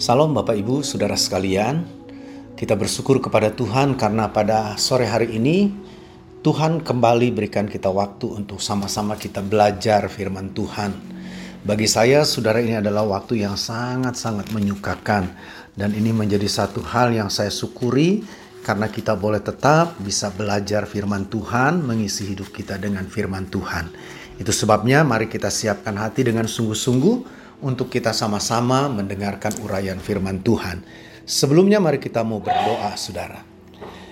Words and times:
Salam 0.00 0.32
Bapak 0.32 0.56
Ibu, 0.56 0.80
Saudara 0.80 1.12
sekalian. 1.12 1.84
Kita 2.56 2.72
bersyukur 2.72 3.20
kepada 3.20 3.52
Tuhan 3.52 4.00
karena 4.00 4.32
pada 4.32 4.72
sore 4.80 5.04
hari 5.04 5.36
ini 5.36 5.68
Tuhan 6.40 6.80
kembali 6.80 7.28
berikan 7.36 7.68
kita 7.68 7.92
waktu 7.92 8.32
untuk 8.32 8.64
sama-sama 8.64 9.20
kita 9.20 9.44
belajar 9.44 10.08
firman 10.08 10.56
Tuhan. 10.56 10.96
Bagi 11.68 11.84
saya, 11.84 12.24
saudara 12.24 12.64
ini 12.64 12.80
adalah 12.80 13.04
waktu 13.04 13.44
yang 13.44 13.60
sangat-sangat 13.60 14.48
menyukakan 14.56 15.36
dan 15.76 15.92
ini 15.92 16.16
menjadi 16.16 16.48
satu 16.48 16.80
hal 16.80 17.12
yang 17.12 17.28
saya 17.28 17.52
syukuri 17.52 18.24
karena 18.64 18.88
kita 18.88 19.12
boleh 19.20 19.44
tetap 19.44 20.00
bisa 20.00 20.32
belajar 20.32 20.88
firman 20.88 21.28
Tuhan, 21.28 21.84
mengisi 21.84 22.24
hidup 22.24 22.48
kita 22.56 22.80
dengan 22.80 23.04
firman 23.04 23.52
Tuhan. 23.52 23.92
Itu 24.40 24.48
sebabnya 24.48 25.04
mari 25.04 25.28
kita 25.28 25.52
siapkan 25.52 26.00
hati 26.00 26.24
dengan 26.24 26.48
sungguh-sungguh 26.48 27.39
untuk 27.60 27.92
kita 27.92 28.12
sama-sama 28.16 28.88
mendengarkan 28.88 29.52
uraian 29.64 30.00
firman 30.00 30.40
Tuhan. 30.40 30.80
Sebelumnya 31.28 31.78
mari 31.78 32.00
kita 32.02 32.24
mau 32.24 32.40
berdoa 32.42 32.96
saudara. 32.96 33.44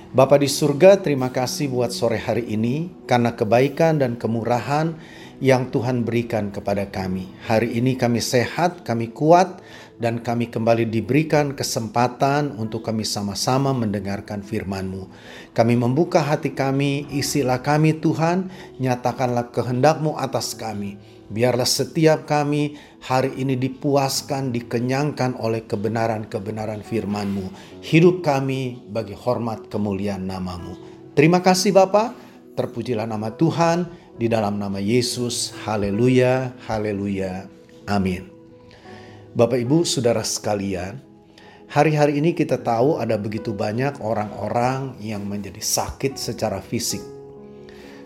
Bapa 0.08 0.40
di 0.40 0.48
surga 0.48 1.04
terima 1.04 1.28
kasih 1.28 1.68
buat 1.68 1.92
sore 1.92 2.16
hari 2.16 2.48
ini 2.48 2.88
karena 3.04 3.36
kebaikan 3.36 4.00
dan 4.00 4.16
kemurahan 4.16 4.96
yang 5.38 5.68
Tuhan 5.68 6.02
berikan 6.02 6.48
kepada 6.48 6.88
kami. 6.88 7.28
Hari 7.44 7.76
ini 7.76 7.94
kami 7.94 8.18
sehat, 8.18 8.88
kami 8.88 9.12
kuat, 9.12 9.60
dan 10.00 10.22
kami 10.22 10.48
kembali 10.48 10.88
diberikan 10.88 11.52
kesempatan 11.52 12.54
untuk 12.56 12.86
kami 12.86 13.04
sama-sama 13.04 13.74
mendengarkan 13.76 14.40
firman-Mu. 14.40 15.10
Kami 15.52 15.74
membuka 15.76 16.24
hati 16.24 16.56
kami, 16.56 17.04
isilah 17.12 17.60
kami 17.60 17.98
Tuhan, 17.98 18.48
nyatakanlah 18.80 19.52
kehendak-Mu 19.52 20.16
atas 20.16 20.56
kami 20.56 21.17
Biarlah 21.28 21.68
setiap 21.68 22.24
kami 22.24 22.80
hari 23.04 23.36
ini 23.36 23.60
dipuaskan, 23.60 24.48
dikenyangkan 24.48 25.36
oleh 25.36 25.68
kebenaran-kebenaran 25.68 26.80
firman-Mu. 26.80 27.52
Hidup 27.84 28.24
kami 28.24 28.80
bagi 28.88 29.12
hormat 29.12 29.68
kemuliaan 29.68 30.24
namamu. 30.24 30.80
Terima 31.12 31.44
kasih 31.44 31.76
Bapa, 31.76 32.16
terpujilah 32.56 33.04
nama 33.04 33.28
Tuhan 33.36 33.84
di 34.16 34.24
dalam 34.24 34.56
nama 34.56 34.80
Yesus. 34.80 35.52
Haleluya, 35.68 36.56
haleluya, 36.64 37.44
amin. 37.84 38.24
Bapak 39.36 39.60
Ibu, 39.60 39.84
Saudara 39.84 40.24
sekalian, 40.24 40.96
hari-hari 41.68 42.24
ini 42.24 42.32
kita 42.32 42.56
tahu 42.56 42.96
ada 42.96 43.20
begitu 43.20 43.52
banyak 43.52 44.00
orang-orang 44.00 44.96
yang 45.04 45.28
menjadi 45.28 45.60
sakit 45.60 46.16
secara 46.16 46.64
fisik. 46.64 47.04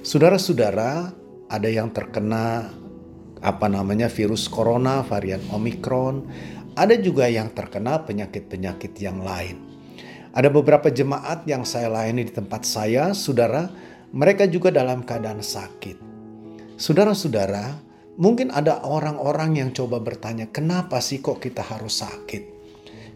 Saudara-saudara, 0.03 1.15
ada 1.47 1.69
yang 1.71 1.95
terkena 1.95 2.82
apa 3.43 3.67
namanya 3.67 4.07
virus 4.07 4.47
corona 4.47 5.03
varian 5.03 5.43
Omicron, 5.51 6.25
ada 6.79 6.95
juga 6.97 7.29
yang 7.29 7.53
terkena 7.53 8.01
penyakit-penyakit 8.07 8.97
yang 9.03 9.21
lain. 9.21 9.59
Ada 10.33 10.49
beberapa 10.49 10.89
jemaat 10.89 11.45
yang 11.45 11.67
saya 11.69 11.93
layani 11.93 12.25
di 12.25 12.33
tempat 12.33 12.65
saya, 12.65 13.13
saudara, 13.13 13.69
mereka 14.17 14.49
juga 14.49 14.73
dalam 14.73 15.05
keadaan 15.05 15.45
sakit. 15.45 16.01
Saudara-saudara, 16.81 17.77
mungkin 18.17 18.49
ada 18.49 18.81
orang-orang 18.81 19.61
yang 19.61 19.71
coba 19.77 20.01
bertanya, 20.01 20.49
kenapa 20.49 21.05
sih 21.05 21.21
kok 21.21 21.37
kita 21.37 21.61
harus 21.61 22.01
sakit? 22.01 22.43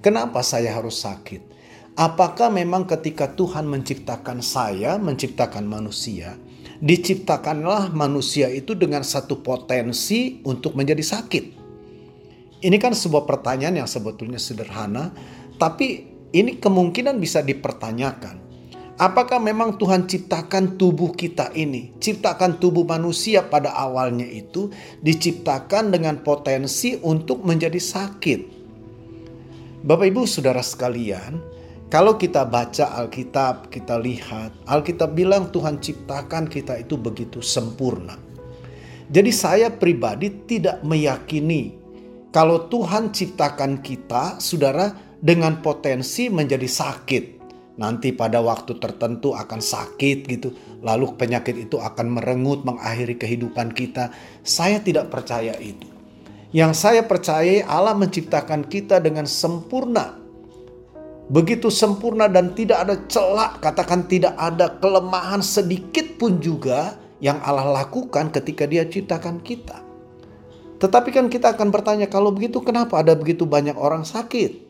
Kenapa 0.05 0.45
saya 0.45 0.77
harus 0.77 1.01
sakit? 1.01 1.57
Apakah 1.97 2.53
memang 2.53 2.85
ketika 2.85 3.33
Tuhan 3.33 3.65
menciptakan 3.65 4.45
saya, 4.45 5.01
menciptakan 5.01 5.65
manusia, 5.65 6.37
diciptakanlah 6.81 7.93
manusia 7.93 8.49
itu 8.53 8.77
dengan 8.77 9.05
satu 9.05 9.41
potensi 9.41 10.41
untuk 10.45 10.77
menjadi 10.77 11.03
sakit. 11.03 11.45
Ini 12.65 12.77
kan 12.81 12.97
sebuah 12.97 13.29
pertanyaan 13.29 13.85
yang 13.85 13.89
sebetulnya 13.89 14.41
sederhana, 14.41 15.13
tapi 15.61 16.09
ini 16.33 16.57
kemungkinan 16.57 17.21
bisa 17.21 17.45
dipertanyakan. 17.45 18.49
Apakah 18.97 19.37
memang 19.37 19.77
Tuhan 19.77 20.09
ciptakan 20.09 20.81
tubuh 20.81 21.13
kita 21.13 21.53
ini, 21.53 21.93
ciptakan 22.01 22.57
tubuh 22.57 22.89
manusia 22.89 23.45
pada 23.45 23.77
awalnya 23.77 24.25
itu 24.25 24.73
diciptakan 25.05 25.93
dengan 25.93 26.25
potensi 26.25 26.97
untuk 27.05 27.45
menjadi 27.45 27.77
sakit? 27.77 28.41
Bapak 29.85 30.07
Ibu 30.09 30.25
Saudara 30.25 30.65
sekalian, 30.65 31.56
kalau 31.87 32.19
kita 32.19 32.43
baca 32.43 32.99
Alkitab, 32.99 33.71
kita 33.71 33.95
lihat, 34.03 34.51
Alkitab 34.67 35.15
bilang 35.15 35.55
Tuhan 35.55 35.79
ciptakan 35.79 36.51
kita 36.51 36.83
itu 36.83 36.99
begitu 36.99 37.39
sempurna. 37.39 38.19
Jadi 39.07 39.31
saya 39.31 39.71
pribadi 39.71 40.35
tidak 40.51 40.83
meyakini 40.83 41.87
kalau 42.35 42.67
Tuhan 42.67 43.15
ciptakan 43.15 43.81
kita, 43.87 44.43
saudara, 44.43 44.93
dengan 45.23 45.63
potensi 45.63 46.27
menjadi 46.27 46.67
sakit. 46.67 47.25
Nanti 47.79 48.11
pada 48.11 48.43
waktu 48.43 48.83
tertentu 48.83 49.33
akan 49.33 49.63
sakit 49.63 50.19
gitu. 50.27 50.53
Lalu 50.83 51.15
penyakit 51.15 51.55
itu 51.55 51.79
akan 51.79 52.19
merengut 52.19 52.67
mengakhiri 52.67 53.15
kehidupan 53.15 53.71
kita. 53.73 54.11
Saya 54.43 54.83
tidak 54.83 55.09
percaya 55.09 55.55
itu. 55.63 55.87
Yang 56.51 56.73
saya 56.77 57.03
percaya 57.07 57.63
Allah 57.65 57.95
menciptakan 57.95 58.67
kita 58.67 58.99
dengan 58.99 59.25
sempurna 59.25 60.26
begitu 61.27 61.73
sempurna 61.73 62.31
dan 62.31 62.55
tidak 62.55 62.87
ada 62.87 62.95
celak, 63.11 63.59
katakan 63.63 64.07
tidak 64.07 64.35
ada 64.39 64.79
kelemahan 64.79 65.43
sedikit 65.43 66.19
pun 66.19 66.39
juga 66.39 66.95
yang 67.19 67.41
Allah 67.43 67.85
lakukan 67.85 68.31
ketika 68.31 68.69
Dia 68.69 68.87
ciptakan 68.87 69.43
kita. 69.43 69.83
Tetapi 70.77 71.09
kan 71.09 71.27
kita 71.33 71.57
akan 71.57 71.73
bertanya, 71.73 72.07
kalau 72.07 72.29
begitu 72.29 72.61
kenapa 72.61 73.01
ada 73.01 73.17
begitu 73.17 73.49
banyak 73.49 73.75
orang 73.81 74.05
sakit? 74.05 74.69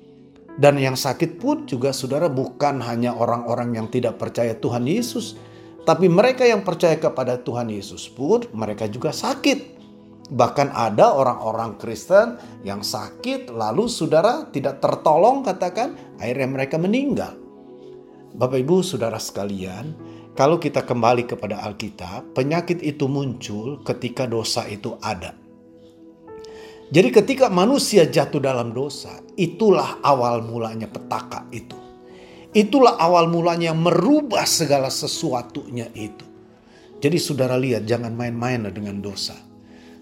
Dan 0.57 0.81
yang 0.81 0.97
sakit 0.97 1.37
pun 1.37 1.69
juga 1.69 1.93
saudara 1.93 2.33
bukan 2.33 2.81
hanya 2.81 3.13
orang-orang 3.13 3.77
yang 3.77 3.87
tidak 3.93 4.17
percaya 4.17 4.57
Tuhan 4.57 4.89
Yesus, 4.89 5.37
tapi 5.85 6.09
mereka 6.09 6.49
yang 6.49 6.65
percaya 6.65 6.97
kepada 6.97 7.37
Tuhan 7.37 7.69
Yesus 7.69 8.09
pun 8.09 8.49
mereka 8.57 8.89
juga 8.89 9.13
sakit. 9.13 9.76
Bahkan 10.27 10.75
ada 10.75 11.15
orang-orang 11.15 11.79
Kristen 11.79 12.35
yang 12.67 12.83
sakit 12.83 13.47
lalu 13.55 13.87
saudara 13.87 14.51
tidak 14.51 14.83
tertolong 14.83 15.47
katakan 15.47 16.19
akhirnya 16.19 16.49
mereka 16.51 16.77
meninggal. 16.83 17.39
Bapak 18.35 18.59
Ibu 18.59 18.83
saudara 18.83 19.23
sekalian, 19.23 19.95
kalau 20.37 20.61
kita 20.61 20.85
kembali 20.85 21.25
kepada 21.31 21.63
Alkitab, 21.65 22.37
penyakit 22.37 22.83
itu 22.85 23.09
muncul 23.09 23.81
ketika 23.81 24.29
dosa 24.29 24.69
itu 24.69 24.99
ada. 25.01 25.33
Jadi 26.87 27.09
ketika 27.11 27.49
manusia 27.49 28.07
jatuh 28.07 28.39
dalam 28.39 28.71
dosa, 28.71 29.19
itulah 29.35 30.03
awal 30.05 30.45
mulanya 30.45 30.87
petaka 30.87 31.49
itu. 31.51 31.75
Itulah 32.53 33.01
awal 33.01 33.33
mulanya 33.33 33.73
yang 33.73 33.81
merubah 33.81 34.45
segala 34.45 34.93
sesuatunya 34.93 35.89
itu. 35.97 36.27
Jadi 37.01 37.17
saudara 37.17 37.57
lihat 37.57 37.89
jangan 37.89 38.13
main-main 38.13 38.69
dengan 38.69 39.01
dosa. 39.01 39.35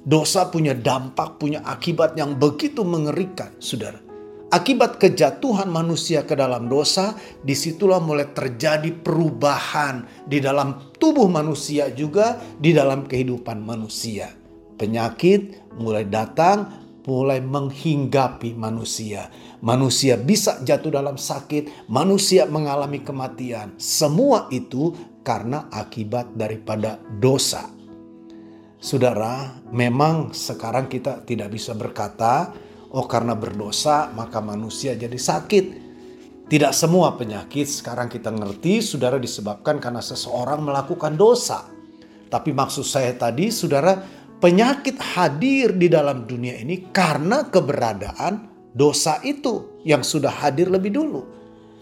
Dosa 0.05 0.53
punya 0.53 0.77
dampak, 0.77 1.41
punya 1.41 1.65
akibat 1.65 2.13
yang 2.21 2.37
begitu 2.37 2.85
mengerikan, 2.85 3.57
saudara. 3.57 4.05
Akibat 4.53 5.03
kejatuhan 5.03 5.67
manusia 5.67 6.23
ke 6.23 6.39
dalam 6.39 6.71
dosa, 6.71 7.19
di 7.43 7.59
situlah 7.59 7.99
mulai 7.99 8.31
terjadi 8.31 8.93
perubahan 8.95 10.07
di 10.31 10.39
dalam 10.39 10.95
tubuh 10.95 11.27
manusia 11.27 11.91
juga, 11.91 12.39
di 12.61 12.71
dalam 12.71 13.09
kehidupan 13.09 13.59
manusia. 13.65 14.31
Penyakit 14.79 15.75
mulai 15.75 16.07
datang, 16.07 16.85
mulai 17.03 17.43
menghinggapi 17.43 18.55
manusia. 18.55 19.27
Manusia 19.59 20.15
bisa 20.15 20.63
jatuh 20.63 21.03
dalam 21.03 21.19
sakit, 21.19 21.91
manusia 21.91 22.47
mengalami 22.47 23.03
kematian. 23.03 23.75
Semua 23.81 24.47
itu 24.55 24.95
karena 25.27 25.67
akibat 25.75 26.31
daripada 26.39 27.03
dosa. 27.19 27.74
Saudara, 28.85 29.65
memang 29.73 30.37
sekarang 30.37 30.93
kita 30.93 31.25
tidak 31.25 31.57
bisa 31.57 31.73
berkata, 31.73 32.53
oh 32.93 33.09
karena 33.09 33.33
berdosa 33.33 34.13
maka 34.13 34.45
manusia 34.45 34.93
jadi 34.93 35.17
sakit. 35.17 35.81
Tidak 36.45 36.69
semua 36.77 37.17
penyakit 37.17 37.65
sekarang 37.65 38.13
kita 38.13 38.29
ngerti, 38.29 38.85
saudara 38.85 39.17
disebabkan 39.17 39.81
karena 39.81 40.05
seseorang 40.05 40.61
melakukan 40.61 41.17
dosa. 41.17 41.65
Tapi 42.29 42.53
maksud 42.53 42.85
saya 42.85 43.17
tadi, 43.17 43.49
saudara, 43.49 44.05
penyakit 44.37 45.01
hadir 45.17 45.73
di 45.73 45.89
dalam 45.89 46.29
dunia 46.29 46.53
ini 46.61 46.93
karena 46.93 47.49
keberadaan 47.49 48.69
dosa 48.77 49.17
itu 49.25 49.81
yang 49.89 50.05
sudah 50.05 50.45
hadir 50.45 50.69
lebih 50.69 50.93
dulu. 50.93 51.25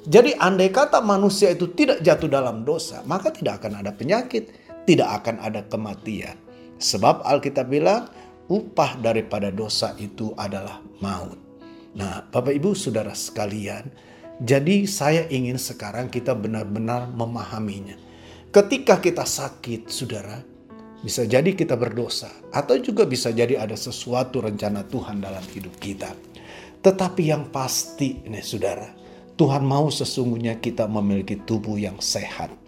Jadi 0.06 0.38
andai 0.38 0.70
kata 0.70 1.02
manusia 1.02 1.50
itu 1.50 1.66
tidak 1.74 1.98
jatuh 1.98 2.30
dalam 2.30 2.62
dosa, 2.62 3.02
maka 3.10 3.34
tidak 3.34 3.58
akan 3.58 3.82
ada 3.82 3.90
penyakit, 3.90 4.54
tidak 4.86 5.18
akan 5.18 5.42
ada 5.42 5.66
kematian. 5.66 6.41
Sebab 6.82 7.22
Alkitab 7.22 7.70
bilang 7.70 8.10
upah 8.50 8.98
daripada 8.98 9.54
dosa 9.54 9.94
itu 10.02 10.34
adalah 10.34 10.82
maut. 10.98 11.38
Nah, 11.94 12.26
Bapak 12.26 12.50
Ibu 12.50 12.74
Saudara 12.74 13.14
sekalian, 13.14 13.86
jadi 14.42 14.82
saya 14.90 15.30
ingin 15.30 15.62
sekarang 15.62 16.10
kita 16.10 16.34
benar-benar 16.34 17.06
memahaminya. 17.14 17.94
Ketika 18.50 18.98
kita 18.98 19.22
sakit, 19.22 19.86
Saudara, 19.86 20.42
bisa 21.02 21.26
jadi 21.26 21.50
kita 21.54 21.74
berdosa 21.74 22.30
atau 22.54 22.78
juga 22.78 23.02
bisa 23.02 23.34
jadi 23.34 23.58
ada 23.58 23.74
sesuatu 23.74 24.38
rencana 24.38 24.86
Tuhan 24.86 25.18
dalam 25.18 25.42
hidup 25.50 25.74
kita. 25.82 26.14
Tetapi 26.82 27.22
yang 27.30 27.50
pasti 27.50 28.22
nih 28.26 28.42
saudara, 28.42 28.90
Tuhan 29.34 29.66
mau 29.66 29.90
sesungguhnya 29.90 30.62
kita 30.62 30.86
memiliki 30.86 31.42
tubuh 31.42 31.78
yang 31.78 31.98
sehat. 31.98 32.61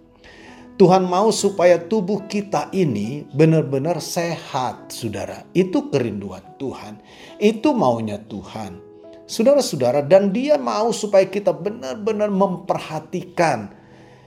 Tuhan 0.75 1.07
mau 1.07 1.31
supaya 1.31 1.79
tubuh 1.79 2.27
kita 2.27 2.67
ini 2.75 3.23
benar-benar 3.31 4.03
sehat, 4.03 4.91
saudara. 4.91 5.47
Itu 5.55 5.87
kerinduan 5.87 6.43
Tuhan. 6.59 6.99
Itu 7.39 7.71
maunya 7.71 8.19
Tuhan. 8.19 8.83
Saudara-saudara, 9.23 10.03
dan 10.03 10.35
dia 10.35 10.59
mau 10.59 10.91
supaya 10.91 11.31
kita 11.31 11.55
benar-benar 11.55 12.27
memperhatikan. 12.27 13.71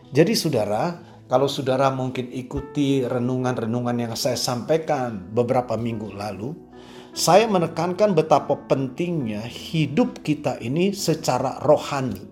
Jadi 0.09 0.33
saudara, 0.33 0.97
kalau 1.29 1.53
saudara 1.53 1.93
mungkin 1.93 2.33
ikuti 2.33 3.05
renungan-renungan 3.05 4.09
yang 4.09 4.15
saya 4.17 4.41
sampaikan 4.41 5.29
beberapa 5.37 5.77
minggu 5.77 6.17
lalu, 6.17 6.57
saya 7.13 7.45
menekankan 7.45 8.17
betapa 8.17 8.57
pentingnya 8.65 9.45
hidup 9.45 10.25
kita 10.25 10.57
ini 10.65 10.97
secara 10.97 11.61
rohani. 11.61 12.25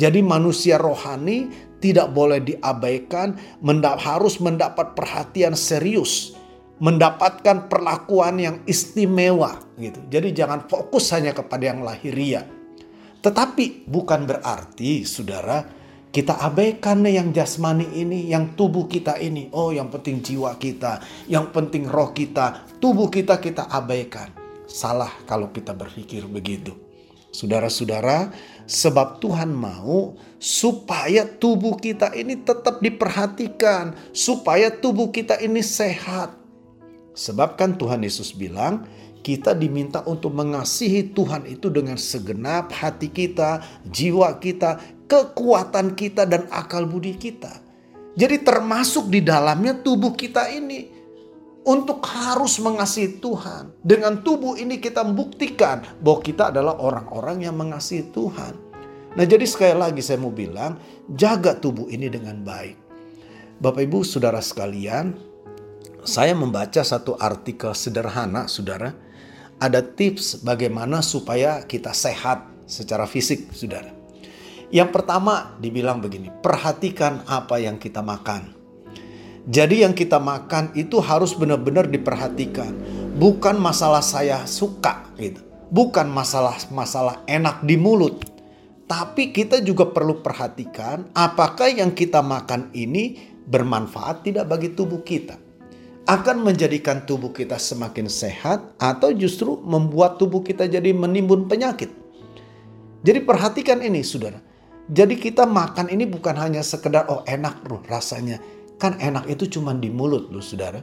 Jadi 0.00 0.24
manusia 0.24 0.80
rohani 0.80 1.69
tidak 1.80 2.12
boleh 2.12 2.44
diabaikan, 2.44 3.34
mendap 3.64 3.98
harus 4.04 4.36
mendapat 4.38 4.92
perhatian 4.92 5.56
serius, 5.56 6.36
mendapatkan 6.78 7.66
perlakuan 7.66 8.36
yang 8.40 8.56
istimewa 8.68 9.60
gitu. 9.80 10.00
Jadi 10.12 10.36
jangan 10.36 10.68
fokus 10.68 11.08
hanya 11.16 11.32
kepada 11.32 11.72
yang 11.72 11.80
lahiria. 11.80 12.44
Tetapi 13.20 13.84
bukan 13.84 14.24
berarti 14.24 15.04
saudara 15.04 15.60
kita 16.10 16.42
abaikan 16.42 17.06
nih 17.06 17.22
yang 17.22 17.28
jasmani 17.30 17.86
ini, 17.94 18.32
yang 18.32 18.58
tubuh 18.58 18.90
kita 18.90 19.20
ini. 19.22 19.46
Oh, 19.54 19.70
yang 19.70 19.92
penting 19.92 20.18
jiwa 20.24 20.58
kita, 20.58 20.98
yang 21.30 21.54
penting 21.54 21.86
roh 21.86 22.10
kita, 22.10 22.66
tubuh 22.82 23.06
kita 23.06 23.38
kita 23.38 23.70
abaikan. 23.70 24.34
Salah 24.66 25.10
kalau 25.22 25.54
kita 25.54 25.70
berpikir 25.70 26.26
begitu. 26.26 26.89
Saudara-saudara, 27.30 28.34
sebab 28.66 29.22
Tuhan 29.22 29.54
mau 29.54 30.18
supaya 30.42 31.26
tubuh 31.26 31.78
kita 31.78 32.10
ini 32.14 32.38
tetap 32.42 32.82
diperhatikan, 32.82 33.94
supaya 34.10 34.70
tubuh 34.70 35.14
kita 35.14 35.38
ini 35.38 35.62
sehat. 35.62 36.34
Sebab 37.14 37.54
kan 37.54 37.78
Tuhan 37.78 38.02
Yesus 38.02 38.34
bilang, 38.34 38.86
kita 39.20 39.52
diminta 39.52 40.00
untuk 40.08 40.32
mengasihi 40.32 41.12
Tuhan 41.12 41.44
itu 41.46 41.68
dengan 41.68 42.00
segenap 42.00 42.72
hati 42.72 43.12
kita, 43.12 43.62
jiwa 43.86 44.40
kita, 44.40 44.80
kekuatan 45.06 45.94
kita, 45.94 46.24
dan 46.24 46.48
akal 46.48 46.88
budi 46.88 47.14
kita. 47.14 47.62
Jadi 48.18 48.42
termasuk 48.42 49.06
di 49.06 49.22
dalamnya 49.22 49.78
tubuh 49.78 50.18
kita 50.18 50.50
ini 50.50 50.99
untuk 51.64 52.00
harus 52.08 52.56
mengasihi 52.60 53.20
Tuhan. 53.20 53.76
Dengan 53.84 54.24
tubuh 54.24 54.56
ini 54.56 54.80
kita 54.80 55.04
membuktikan 55.04 55.84
bahwa 56.00 56.20
kita 56.24 56.48
adalah 56.48 56.80
orang-orang 56.80 57.44
yang 57.44 57.56
mengasihi 57.56 58.08
Tuhan. 58.12 58.54
Nah 59.10 59.24
jadi 59.26 59.42
sekali 59.44 59.74
lagi 59.74 60.00
saya 60.00 60.22
mau 60.22 60.32
bilang, 60.32 60.78
jaga 61.10 61.58
tubuh 61.58 61.90
ini 61.90 62.06
dengan 62.06 62.40
baik. 62.40 62.78
Bapak 63.60 63.82
Ibu 63.84 64.06
Saudara 64.06 64.40
sekalian, 64.40 65.12
saya 66.00 66.32
membaca 66.32 66.80
satu 66.80 67.18
artikel 67.20 67.76
sederhana 67.76 68.48
Saudara. 68.48 68.94
Ada 69.60 69.84
tips 69.84 70.40
bagaimana 70.40 71.04
supaya 71.04 71.60
kita 71.68 71.92
sehat 71.92 72.48
secara 72.64 73.04
fisik 73.04 73.52
Saudara. 73.52 73.92
Yang 74.70 74.94
pertama 74.94 75.58
dibilang 75.60 76.00
begini, 76.00 76.32
perhatikan 76.40 77.26
apa 77.28 77.60
yang 77.60 77.76
kita 77.76 78.00
makan. 78.00 78.59
Jadi 79.48 79.86
yang 79.86 79.96
kita 79.96 80.20
makan 80.20 80.76
itu 80.76 81.00
harus 81.00 81.32
benar-benar 81.32 81.88
diperhatikan. 81.88 82.76
Bukan 83.16 83.56
masalah 83.56 84.04
saya 84.04 84.44
suka 84.44 85.08
gitu. 85.16 85.40
Bukan 85.70 86.10
masalah 86.10 86.58
masalah 86.68 87.24
enak 87.24 87.64
di 87.64 87.80
mulut. 87.80 88.20
Tapi 88.90 89.30
kita 89.30 89.62
juga 89.62 89.86
perlu 89.86 90.18
perhatikan 90.18 91.14
apakah 91.14 91.70
yang 91.70 91.94
kita 91.94 92.20
makan 92.20 92.74
ini 92.74 93.30
bermanfaat 93.46 94.26
tidak 94.26 94.50
bagi 94.50 94.74
tubuh 94.74 95.00
kita. 95.06 95.38
Akan 96.10 96.42
menjadikan 96.42 97.06
tubuh 97.06 97.30
kita 97.30 97.54
semakin 97.54 98.10
sehat 98.10 98.74
atau 98.82 99.14
justru 99.14 99.62
membuat 99.62 100.18
tubuh 100.18 100.42
kita 100.42 100.66
jadi 100.66 100.90
menimbun 100.90 101.46
penyakit. 101.46 101.86
Jadi 103.06 103.22
perhatikan 103.22 103.78
ini 103.78 104.02
saudara. 104.02 104.42
Jadi 104.90 105.14
kita 105.22 105.46
makan 105.46 105.86
ini 105.86 106.02
bukan 106.02 106.34
hanya 106.34 106.66
sekedar 106.66 107.06
oh 107.06 107.22
enak 107.22 107.62
loh 107.70 107.78
rasanya 107.86 108.42
Kan 108.80 108.96
enak 108.96 109.28
itu 109.28 109.60
cuma 109.60 109.76
di 109.76 109.92
mulut 109.92 110.32
loh 110.32 110.40
saudara. 110.40 110.80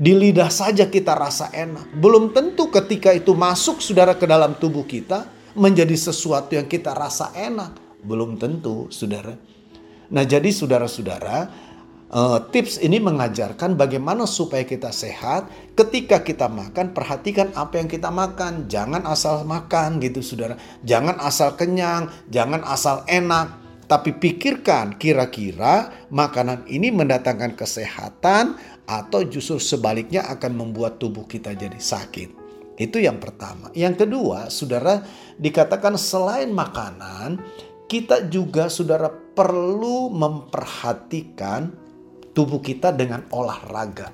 Di 0.00 0.16
lidah 0.16 0.48
saja 0.48 0.88
kita 0.88 1.12
rasa 1.12 1.52
enak. 1.52 1.94
Belum 2.00 2.32
tentu 2.32 2.72
ketika 2.72 3.12
itu 3.12 3.36
masuk 3.36 3.84
saudara 3.84 4.16
ke 4.16 4.24
dalam 4.24 4.56
tubuh 4.56 4.88
kita 4.88 5.28
menjadi 5.52 5.92
sesuatu 5.92 6.56
yang 6.56 6.64
kita 6.64 6.96
rasa 6.96 7.30
enak. 7.36 7.76
Belum 8.00 8.40
tentu 8.40 8.88
saudara. 8.88 9.36
Nah 10.08 10.24
jadi 10.24 10.48
saudara-saudara 10.48 11.52
uh, 12.12 12.38
tips 12.52 12.80
ini 12.84 13.00
mengajarkan 13.00 13.74
bagaimana 13.74 14.28
supaya 14.28 14.62
kita 14.66 14.92
sehat. 14.92 15.48
Ketika 15.72 16.20
kita 16.20 16.52
makan, 16.52 16.92
perhatikan 16.92 17.48
apa 17.56 17.80
yang 17.80 17.88
kita 17.88 18.12
makan. 18.12 18.68
Jangan 18.68 19.08
asal 19.08 19.48
makan 19.48 20.00
gitu 20.04 20.20
saudara. 20.20 20.60
Jangan 20.84 21.16
asal 21.20 21.56
kenyang, 21.56 22.12
jangan 22.28 22.60
asal 22.68 23.04
enak. 23.08 23.61
Tapi 23.92 24.16
pikirkan 24.16 24.96
kira-kira 24.96 26.08
makanan 26.08 26.64
ini 26.64 26.88
mendatangkan 26.88 27.52
kesehatan 27.52 28.56
atau 28.88 29.20
justru 29.28 29.60
sebaliknya 29.60 30.24
akan 30.32 30.56
membuat 30.56 30.96
tubuh 30.96 31.28
kita 31.28 31.52
jadi 31.52 31.76
sakit. 31.76 32.32
Itu 32.80 32.96
yang 32.96 33.20
pertama. 33.20 33.68
Yang 33.76 34.08
kedua, 34.08 34.48
saudara, 34.48 35.04
dikatakan 35.36 36.00
selain 36.00 36.48
makanan, 36.56 37.36
kita 37.84 38.32
juga 38.32 38.72
saudara 38.72 39.12
perlu 39.12 40.08
memperhatikan 40.08 41.68
tubuh 42.32 42.64
kita 42.64 42.96
dengan 42.96 43.28
olahraga. 43.28 44.08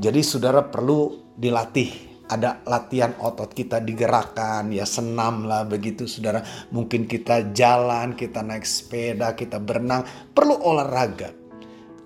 Jadi 0.00 0.24
saudara 0.24 0.64
perlu 0.64 1.28
dilatih 1.36 2.15
ada 2.26 2.58
latihan 2.66 3.14
otot 3.22 3.54
kita 3.54 3.78
digerakkan 3.78 4.74
ya 4.74 4.82
senam 4.82 5.46
lah 5.46 5.62
begitu 5.62 6.10
saudara. 6.10 6.42
Mungkin 6.74 7.06
kita 7.06 7.54
jalan 7.54 8.18
kita 8.18 8.42
naik 8.42 8.66
sepeda 8.66 9.34
kita 9.38 9.62
berenang 9.62 10.02
perlu 10.34 10.58
olahraga. 10.58 11.30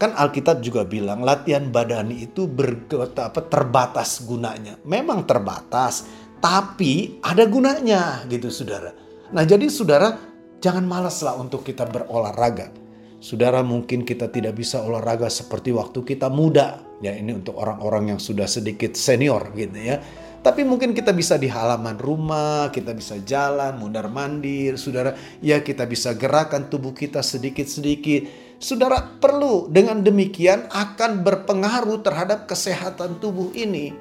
Kan 0.00 0.16
Alkitab 0.16 0.64
juga 0.64 0.88
bilang 0.88 1.20
latihan 1.20 1.68
badani 1.68 2.24
itu 2.24 2.48
ber, 2.48 2.88
apa, 2.96 3.40
terbatas 3.44 4.24
gunanya. 4.24 4.80
Memang 4.88 5.28
terbatas 5.28 6.08
tapi 6.40 7.20
ada 7.20 7.44
gunanya 7.44 8.24
gitu 8.28 8.48
saudara. 8.48 8.96
Nah 9.32 9.44
jadi 9.44 9.68
saudara 9.68 10.16
jangan 10.60 10.88
malas 10.88 11.20
lah 11.20 11.36
untuk 11.36 11.64
kita 11.64 11.84
berolahraga. 11.84 12.72
Saudara 13.20 13.60
mungkin 13.60 14.08
kita 14.08 14.32
tidak 14.32 14.56
bisa 14.56 14.80
olahraga 14.80 15.28
seperti 15.28 15.76
waktu 15.76 16.00
kita 16.00 16.32
muda. 16.32 16.89
Ya 17.00 17.16
ini 17.16 17.32
untuk 17.32 17.56
orang-orang 17.56 18.16
yang 18.16 18.20
sudah 18.20 18.44
sedikit 18.44 18.92
senior 18.96 19.52
gitu 19.56 19.76
ya. 19.76 20.00
Tapi 20.40 20.64
mungkin 20.64 20.96
kita 20.96 21.12
bisa 21.12 21.36
di 21.36 21.52
halaman 21.52 22.00
rumah, 22.00 22.72
kita 22.72 22.96
bisa 22.96 23.20
jalan, 23.20 23.76
mundar 23.76 24.08
mandir, 24.08 24.80
saudara. 24.80 25.12
Ya 25.44 25.60
kita 25.60 25.84
bisa 25.84 26.16
gerakan 26.16 26.72
tubuh 26.72 26.96
kita 26.96 27.20
sedikit-sedikit. 27.20 28.52
Saudara 28.60 29.00
perlu 29.20 29.68
dengan 29.68 30.00
demikian 30.04 30.68
akan 30.68 31.24
berpengaruh 31.24 32.00
terhadap 32.04 32.48
kesehatan 32.48 33.20
tubuh 33.20 33.52
ini. 33.56 33.92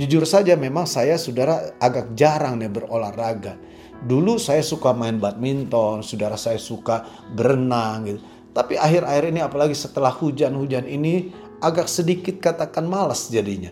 Jujur 0.00 0.24
saja 0.24 0.56
memang 0.56 0.88
saya 0.88 1.20
saudara 1.20 1.76
agak 1.76 2.16
jarang 2.16 2.56
nih 2.56 2.72
berolahraga 2.72 3.60
Dulu 4.02 4.34
saya 4.34 4.66
suka 4.66 4.90
main 4.90 5.22
badminton, 5.22 6.02
saudara 6.02 6.34
saya 6.34 6.58
suka 6.58 7.06
berenang 7.30 8.10
gitu. 8.10 8.20
Tapi 8.52 8.74
akhir-akhir 8.74 9.24
ini 9.30 9.40
apalagi 9.40 9.72
setelah 9.78 10.10
hujan-hujan 10.10 10.84
ini 10.90 11.30
agak 11.62 11.86
sedikit 11.86 12.42
katakan 12.42 12.84
malas 12.84 13.30
jadinya. 13.30 13.70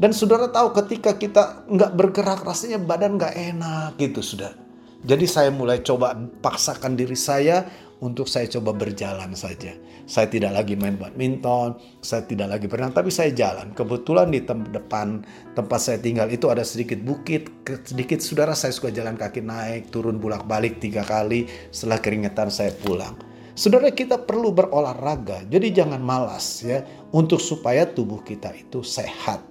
Dan 0.00 0.10
saudara 0.10 0.50
tahu 0.50 0.74
ketika 0.74 1.14
kita 1.14 1.68
nggak 1.70 1.92
bergerak 1.94 2.40
rasanya 2.42 2.80
badan 2.82 3.20
nggak 3.20 3.36
enak 3.36 3.94
gitu 4.00 4.24
sudah. 4.24 4.52
Jadi 5.00 5.24
saya 5.24 5.48
mulai 5.48 5.80
coba 5.80 6.12
paksakan 6.44 6.92
diri 6.92 7.16
saya 7.16 7.64
untuk 8.00 8.28
saya 8.28 8.48
coba 8.48 8.72
berjalan 8.72 9.32
saja. 9.36 9.76
Saya 10.08 10.26
tidak 10.26 10.56
lagi 10.56 10.74
main 10.74 10.96
badminton, 10.96 11.76
saya 12.00 12.24
tidak 12.24 12.56
lagi 12.56 12.66
berenang, 12.66 12.96
tapi 12.96 13.12
saya 13.12 13.30
jalan. 13.30 13.76
Kebetulan 13.76 14.32
di 14.32 14.40
tem 14.42 14.64
depan 14.72 15.22
tempat 15.52 15.80
saya 15.80 15.98
tinggal 16.00 16.32
itu 16.32 16.48
ada 16.48 16.64
sedikit 16.64 16.98
bukit, 17.04 17.48
sedikit 17.84 18.24
saudara 18.24 18.56
saya 18.56 18.72
suka 18.72 18.88
jalan 18.90 19.20
kaki 19.20 19.44
naik, 19.44 19.92
turun 19.92 20.16
bolak-balik 20.16 20.80
tiga 20.80 21.04
kali, 21.04 21.46
setelah 21.70 22.00
keringetan 22.00 22.48
saya 22.48 22.72
pulang. 22.72 23.29
Saudara 23.58 23.90
kita 23.90 24.16
perlu 24.16 24.54
berolahraga, 24.54 25.44
jadi 25.50 25.82
jangan 25.82 26.00
malas 26.00 26.62
ya, 26.62 26.86
untuk 27.10 27.42
supaya 27.42 27.84
tubuh 27.84 28.22
kita 28.22 28.54
itu 28.54 28.80
sehat. 28.80 29.42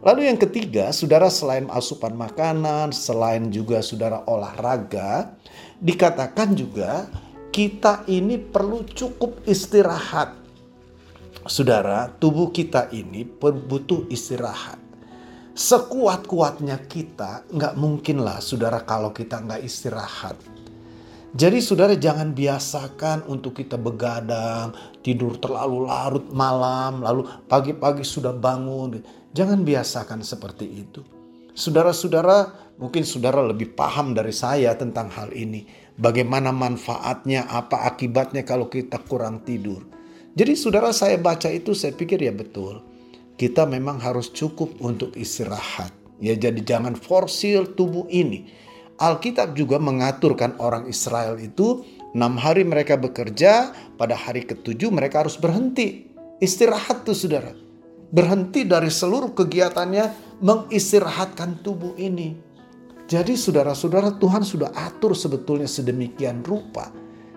Lalu 0.00 0.32
yang 0.32 0.40
ketiga, 0.40 0.88
saudara 0.96 1.28
selain 1.28 1.68
asupan 1.68 2.16
makanan, 2.16 2.88
selain 2.88 3.52
juga 3.52 3.84
saudara 3.84 4.24
olahraga, 4.24 5.36
dikatakan 5.76 6.56
juga 6.56 7.04
kita 7.52 8.08
ini 8.08 8.40
perlu 8.40 8.88
cukup 8.88 9.44
istirahat. 9.44 10.40
Saudara, 11.44 12.08
tubuh 12.16 12.48
kita 12.48 12.88
ini 12.96 13.28
butuh 13.36 14.08
istirahat. 14.08 14.80
Sekuat-kuatnya 15.52 16.80
kita 16.88 17.44
nggak 17.52 17.76
mungkin 17.76 18.24
lah 18.24 18.40
saudara 18.40 18.80
kalau 18.80 19.12
kita 19.12 19.36
nggak 19.44 19.60
istirahat. 19.60 20.59
Jadi 21.30 21.62
saudara 21.62 21.94
jangan 21.94 22.34
biasakan 22.34 23.30
untuk 23.30 23.62
kita 23.62 23.78
begadang, 23.78 24.74
tidur 24.98 25.38
terlalu 25.38 25.86
larut 25.86 26.26
malam, 26.34 27.06
lalu 27.06 27.22
pagi-pagi 27.46 28.02
sudah 28.02 28.34
bangun. 28.34 28.98
Jangan 29.30 29.62
biasakan 29.62 30.26
seperti 30.26 30.66
itu. 30.66 31.06
Saudara-saudara, 31.54 32.74
mungkin 32.82 33.06
saudara 33.06 33.46
lebih 33.46 33.78
paham 33.78 34.10
dari 34.10 34.34
saya 34.34 34.74
tentang 34.74 35.06
hal 35.14 35.30
ini. 35.30 35.70
Bagaimana 35.94 36.50
manfaatnya, 36.50 37.46
apa 37.46 37.86
akibatnya 37.86 38.42
kalau 38.42 38.66
kita 38.66 38.98
kurang 39.06 39.46
tidur. 39.46 39.86
Jadi 40.34 40.58
saudara 40.58 40.90
saya 40.90 41.14
baca 41.14 41.46
itu 41.46 41.78
saya 41.78 41.94
pikir 41.94 42.26
ya 42.26 42.34
betul. 42.34 42.82
Kita 43.38 43.70
memang 43.70 44.02
harus 44.02 44.34
cukup 44.34 44.82
untuk 44.82 45.14
istirahat. 45.14 45.94
Ya 46.18 46.34
jadi 46.34 46.58
jangan 46.58 46.98
forsir 46.98 47.70
tubuh 47.78 48.10
ini 48.10 48.50
Alkitab 49.00 49.56
juga 49.56 49.80
mengaturkan 49.80 50.60
orang 50.60 50.84
Israel 50.84 51.40
itu 51.40 51.80
enam 52.12 52.36
hari 52.36 52.68
mereka 52.68 53.00
bekerja, 53.00 53.72
pada 53.96 54.12
hari 54.12 54.44
ketujuh 54.44 54.92
mereka 54.92 55.24
harus 55.24 55.40
berhenti. 55.40 56.12
Istirahat 56.36 57.08
tuh 57.08 57.16
saudara. 57.16 57.56
Berhenti 58.12 58.68
dari 58.68 58.92
seluruh 58.92 59.32
kegiatannya 59.32 60.36
mengistirahatkan 60.44 61.64
tubuh 61.64 61.96
ini. 61.96 62.36
Jadi 63.08 63.34
saudara-saudara 63.40 64.20
Tuhan 64.20 64.44
sudah 64.44 64.70
atur 64.76 65.16
sebetulnya 65.16 65.66
sedemikian 65.66 66.44
rupa. 66.44 66.92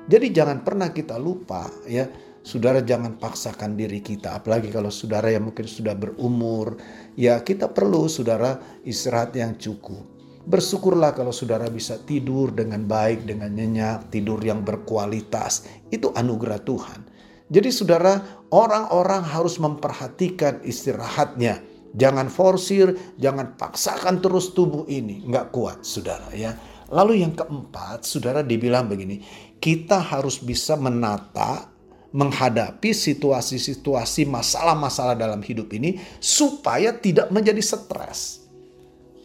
Jadi 0.06 0.36
jangan 0.36 0.62
pernah 0.62 0.92
kita 0.92 1.16
lupa 1.16 1.66
ya. 1.88 2.06
Saudara 2.44 2.84
jangan 2.84 3.16
paksakan 3.16 3.80
diri 3.80 4.04
kita 4.04 4.36
apalagi 4.36 4.68
kalau 4.68 4.92
saudara 4.92 5.32
yang 5.32 5.48
mungkin 5.48 5.64
sudah 5.64 5.96
berumur 5.96 6.76
ya 7.16 7.40
kita 7.40 7.72
perlu 7.72 8.12
saudara 8.12 8.60
istirahat 8.84 9.32
yang 9.32 9.56
cukup. 9.56 10.13
Bersyukurlah 10.44 11.16
kalau 11.16 11.32
saudara 11.32 11.72
bisa 11.72 11.96
tidur 12.04 12.52
dengan 12.52 12.84
baik, 12.84 13.24
dengan 13.24 13.48
nyenyak, 13.56 14.12
tidur 14.12 14.44
yang 14.44 14.60
berkualitas. 14.68 15.64
Itu 15.88 16.12
anugerah 16.12 16.60
Tuhan. 16.68 17.00
Jadi 17.48 17.70
saudara, 17.72 18.20
orang-orang 18.52 19.24
harus 19.24 19.56
memperhatikan 19.56 20.60
istirahatnya. 20.68 21.64
Jangan 21.96 22.28
forsir, 22.28 22.92
jangan 23.16 23.56
paksakan 23.56 24.20
terus 24.20 24.52
tubuh 24.52 24.84
ini. 24.92 25.24
Nggak 25.24 25.54
kuat 25.56 25.86
saudara 25.88 26.28
ya. 26.36 26.58
Lalu 26.92 27.24
yang 27.24 27.32
keempat, 27.32 28.04
saudara 28.04 28.44
dibilang 28.44 28.92
begini. 28.92 29.24
Kita 29.64 30.04
harus 30.04 30.44
bisa 30.44 30.76
menata 30.76 31.72
menghadapi 32.14 32.94
situasi-situasi 32.94 34.30
masalah-masalah 34.30 35.18
dalam 35.18 35.42
hidup 35.42 35.72
ini 35.74 35.98
supaya 36.22 36.94
tidak 36.94 37.32
menjadi 37.34 37.64
stres. 37.64 38.43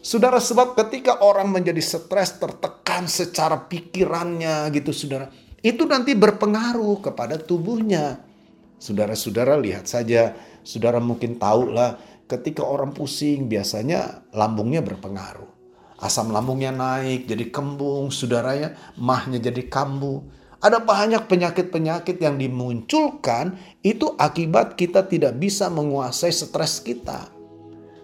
Saudara, 0.09 0.41
sebab 0.41 0.73
ketika 0.73 1.21
orang 1.21 1.53
menjadi 1.53 1.85
stres, 1.85 2.41
tertekan 2.41 3.05
secara 3.05 3.69
pikirannya 3.69 4.65
gitu 4.73 4.89
saudara. 4.89 5.29
Itu 5.61 5.85
nanti 5.85 6.17
berpengaruh 6.17 6.97
kepada 6.97 7.37
tubuhnya. 7.37 8.17
Saudara-saudara 8.81 9.53
lihat 9.61 9.85
saja, 9.85 10.33
saudara 10.65 10.97
mungkin 10.97 11.37
tahu 11.37 11.69
lah 11.69 12.01
ketika 12.25 12.65
orang 12.65 12.89
pusing 12.89 13.45
biasanya 13.45 14.25
lambungnya 14.33 14.81
berpengaruh. 14.81 15.45
Asam 16.01 16.33
lambungnya 16.33 16.73
naik 16.73 17.29
jadi 17.29 17.45
kembung, 17.53 18.09
saudaranya 18.09 18.73
mahnya 18.97 19.37
jadi 19.37 19.61
kambuh. 19.69 20.25
Ada 20.57 20.81
banyak 20.81 21.29
penyakit-penyakit 21.29 22.17
yang 22.17 22.41
dimunculkan 22.41 23.61
itu 23.85 24.17
akibat 24.17 24.73
kita 24.73 25.05
tidak 25.05 25.37
bisa 25.37 25.69
menguasai 25.69 26.33
stres 26.33 26.81
kita. 26.81 27.38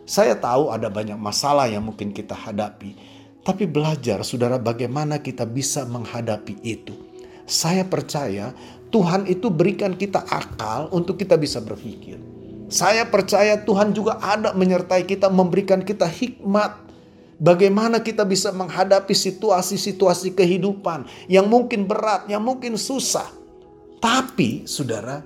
Saya 0.05 0.38
tahu 0.38 0.69
ada 0.69 0.85
banyak 0.85 1.17
masalah 1.17 1.65
yang 1.65 1.81
mungkin 1.81 2.13
kita 2.13 2.38
hadapi, 2.38 2.93
tapi 3.41 3.65
belajar, 3.65 4.21
saudara, 4.21 4.62
bagaimana 4.62 5.17
kita 5.17 5.50
bisa 5.50 5.81
menghadapi 5.85 6.62
itu. 6.62 6.93
Saya 7.50 7.81
percaya 7.85 8.53
Tuhan 8.93 9.25
itu 9.25 9.50
berikan 9.50 9.97
kita 9.97 10.21
akal 10.29 10.93
untuk 10.93 11.17
kita 11.17 11.38
bisa 11.41 11.57
berpikir. 11.57 12.21
Saya 12.69 13.05
percaya 13.05 13.57
Tuhan 13.62 13.97
juga 13.97 14.21
ada 14.21 14.53
menyertai 14.53 15.09
kita, 15.09 15.29
memberikan 15.29 15.81
kita 15.81 16.05
hikmat. 16.05 16.85
Bagaimana 17.41 17.97
kita 18.01 18.25
bisa 18.25 18.53
menghadapi 18.53 19.13
situasi-situasi 19.13 20.38
kehidupan 20.38 21.05
yang 21.29 21.50
mungkin 21.50 21.89
berat, 21.89 22.29
yang 22.29 22.45
mungkin 22.45 22.77
susah. 22.77 23.29
Tapi, 24.01 24.69
saudara, 24.69 25.21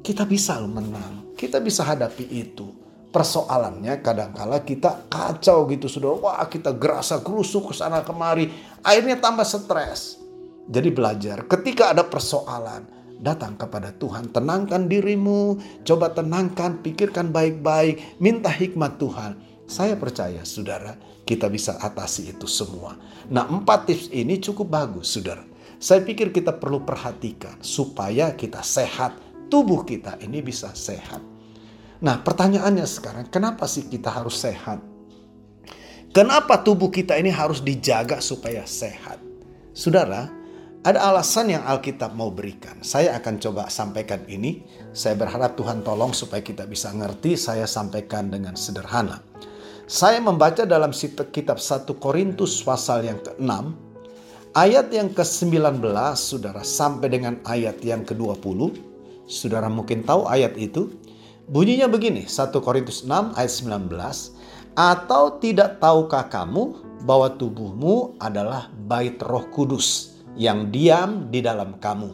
kita 0.00 0.28
bisa 0.28 0.60
menang. 0.64 1.32
Kita 1.36 1.60
bisa 1.64 1.84
hadapi 1.84 2.28
itu 2.28 2.83
persoalannya 3.14 4.02
kadangkala 4.02 4.66
kita 4.66 5.06
kacau 5.06 5.70
gitu 5.70 5.86
sudah 5.86 6.18
wah 6.18 6.42
kita 6.50 6.74
gerasa 6.74 7.22
gerusuk 7.22 7.70
ke 7.70 7.74
sana 7.78 8.02
kemari 8.02 8.50
akhirnya 8.82 9.22
tambah 9.22 9.46
stres. 9.46 10.18
Jadi 10.66 10.90
belajar 10.90 11.46
ketika 11.46 11.94
ada 11.94 12.02
persoalan 12.02 12.82
datang 13.22 13.54
kepada 13.54 13.94
Tuhan 13.94 14.34
tenangkan 14.34 14.90
dirimu 14.90 15.62
coba 15.86 16.10
tenangkan 16.10 16.82
pikirkan 16.82 17.30
baik-baik 17.30 18.18
minta 18.18 18.50
hikmat 18.50 18.98
Tuhan. 18.98 19.38
Saya 19.70 19.94
percaya 19.94 20.42
saudara 20.42 20.98
kita 21.22 21.46
bisa 21.46 21.78
atasi 21.78 22.34
itu 22.34 22.50
semua. 22.50 22.98
Nah 23.30 23.46
empat 23.46 23.86
tips 23.86 24.10
ini 24.10 24.42
cukup 24.42 24.74
bagus 24.74 25.14
saudara. 25.14 25.46
Saya 25.78 26.02
pikir 26.02 26.34
kita 26.34 26.50
perlu 26.50 26.82
perhatikan 26.82 27.62
supaya 27.62 28.34
kita 28.34 28.64
sehat 28.64 29.14
tubuh 29.46 29.86
kita 29.86 30.18
ini 30.24 30.40
bisa 30.40 30.72
sehat 30.74 31.33
Nah, 32.02 32.22
pertanyaannya 32.22 32.86
sekarang, 32.88 33.26
kenapa 33.30 33.68
sih 33.70 33.86
kita 33.86 34.10
harus 34.10 34.40
sehat? 34.40 34.82
Kenapa 36.14 36.62
tubuh 36.62 36.94
kita 36.94 37.18
ini 37.18 37.30
harus 37.30 37.58
dijaga 37.58 38.22
supaya 38.22 38.62
sehat? 38.66 39.18
Saudara, 39.74 40.30
ada 40.84 41.00
alasan 41.10 41.50
yang 41.50 41.64
Alkitab 41.66 42.14
mau 42.14 42.30
berikan. 42.30 42.78
Saya 42.84 43.18
akan 43.18 43.40
coba 43.40 43.66
sampaikan 43.72 44.22
ini. 44.30 44.62
Saya 44.94 45.18
berharap 45.18 45.58
Tuhan 45.58 45.82
tolong 45.82 46.14
supaya 46.14 46.44
kita 46.44 46.70
bisa 46.70 46.94
ngerti. 46.94 47.34
Saya 47.34 47.66
sampaikan 47.66 48.30
dengan 48.30 48.54
sederhana. 48.54 49.24
Saya 49.88 50.20
membaca 50.20 50.68
dalam 50.68 50.92
kitab 51.34 51.56
1 51.56 51.88
Korintus 51.98 52.60
pasal 52.60 53.08
yang 53.08 53.18
ke-6 53.24 53.50
ayat 54.54 54.86
yang 54.94 55.10
ke-19 55.10 55.82
Saudara 56.14 56.62
sampai 56.62 57.08
dengan 57.10 57.40
ayat 57.42 57.82
yang 57.82 58.06
ke-20. 58.06 58.76
Saudara 59.26 59.66
mungkin 59.66 60.06
tahu 60.06 60.28
ayat 60.30 60.54
itu. 60.60 60.94
Bunyinya 61.44 61.92
begini, 61.92 62.24
1 62.24 62.56
Korintus 62.64 63.04
6 63.04 63.36
ayat 63.36 63.52
19. 63.52 64.32
Atau 64.74 65.36
tidak 65.38 65.76
tahukah 65.76 66.26
kamu 66.32 66.80
bahwa 67.04 67.36
tubuhmu 67.36 68.16
adalah 68.16 68.72
bait 68.72 69.20
roh 69.20 69.44
kudus 69.52 70.16
yang 70.40 70.72
diam 70.72 71.28
di 71.28 71.44
dalam 71.44 71.76
kamu. 71.76 72.10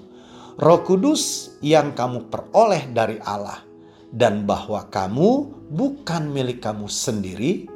Roh 0.59 0.81
kudus 0.83 1.55
yang 1.63 1.95
kamu 1.95 2.27
peroleh 2.27 2.91
dari 2.91 3.23
Allah. 3.23 3.63
Dan 4.11 4.43
bahwa 4.51 4.91
kamu 4.91 5.47
bukan 5.71 6.27
milik 6.35 6.59
kamu 6.59 6.91
sendiri. 6.91 7.71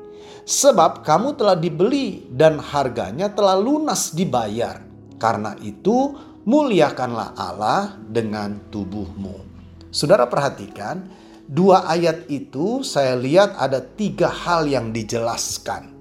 Sebab 0.45 1.07
kamu 1.07 1.39
telah 1.39 1.55
dibeli 1.55 2.27
dan 2.35 2.59
harganya 2.59 3.31
telah 3.31 3.55
lunas 3.55 4.11
dibayar. 4.11 4.83
Karena 5.23 5.55
itu 5.63 6.19
muliakanlah 6.45 7.39
Allah 7.39 7.95
dengan 8.11 8.59
tubuhmu. 8.69 9.41
Saudara 9.95 10.27
perhatikan, 10.27 11.07
dua 11.49 11.89
ayat 11.89 12.29
itu 12.33 12.81
saya 12.81 13.17
lihat 13.17 13.57
ada 13.61 13.81
tiga 13.81 14.29
hal 14.29 14.69
yang 14.69 14.93
dijelaskan. 14.93 15.93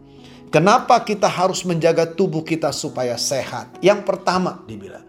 Kenapa 0.54 1.02
kita 1.02 1.26
harus 1.26 1.66
menjaga 1.66 2.06
tubuh 2.06 2.46
kita 2.46 2.70
supaya 2.70 3.18
sehat? 3.18 3.74
Yang 3.82 4.06
pertama 4.06 4.62
dibilang, 4.70 5.02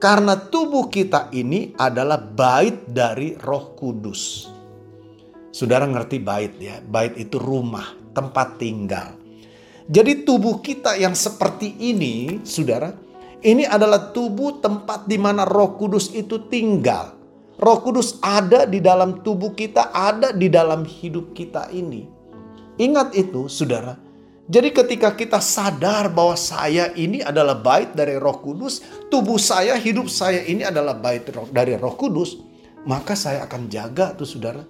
karena 0.00 0.32
tubuh 0.38 0.88
kita 0.88 1.28
ini 1.36 1.76
adalah 1.76 2.16
bait 2.16 2.88
dari 2.88 3.36
Roh 3.36 3.76
Kudus. 3.76 4.48
Saudara 5.52 5.84
ngerti 5.84 6.22
bait 6.24 6.56
ya? 6.56 6.80
Bait 6.80 7.18
itu 7.20 7.36
rumah, 7.36 7.84
tempat 8.16 8.56
tinggal. 8.56 9.12
Jadi 9.90 10.24
tubuh 10.24 10.64
kita 10.64 10.96
yang 10.96 11.12
seperti 11.12 11.74
ini, 11.82 12.40
Saudara, 12.46 12.94
ini 13.44 13.68
adalah 13.68 14.14
tubuh 14.14 14.62
tempat 14.62 15.04
di 15.04 15.18
mana 15.20 15.44
Roh 15.44 15.76
Kudus 15.76 16.14
itu 16.16 16.48
tinggal. 16.48 17.17
Roh 17.58 17.78
Kudus 17.82 18.22
ada 18.22 18.70
di 18.70 18.78
dalam 18.78 19.18
tubuh 19.26 19.50
kita, 19.50 19.90
ada 19.90 20.30
di 20.30 20.46
dalam 20.46 20.86
hidup 20.86 21.34
kita 21.34 21.74
ini. 21.74 22.06
Ingat 22.78 23.18
itu, 23.18 23.50
saudara. 23.50 23.98
Jadi 24.48 24.72
ketika 24.72 25.12
kita 25.12 25.42
sadar 25.42 26.08
bahwa 26.08 26.32
saya 26.38 26.94
ini 26.96 27.20
adalah 27.20 27.58
bait 27.58 27.92
dari 27.92 28.16
Roh 28.16 28.38
Kudus, 28.40 28.80
tubuh 29.10 29.36
saya, 29.36 29.76
hidup 29.76 30.06
saya 30.08 30.40
ini 30.46 30.64
adalah 30.64 30.96
bait 30.96 31.26
dari 31.52 31.74
Roh 31.76 31.98
Kudus, 31.98 32.38
maka 32.86 33.18
saya 33.18 33.44
akan 33.44 33.66
jaga 33.68 34.14
tuh 34.14 34.24
saudara. 34.24 34.62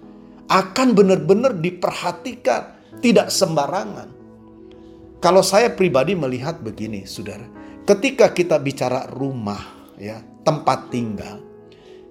Akan 0.49 0.97
benar-benar 0.97 1.55
diperhatikan, 1.61 2.97
tidak 3.05 3.29
sembarangan. 3.29 4.09
Kalau 5.21 5.45
saya 5.45 5.69
pribadi 5.71 6.17
melihat 6.17 6.59
begini, 6.59 7.05
saudara. 7.05 7.45
Ketika 7.85 8.33
kita 8.33 8.57
bicara 8.57 9.05
rumah, 9.13 9.93
ya, 9.95 10.19
tempat 10.43 10.89
tinggal, 10.89 11.48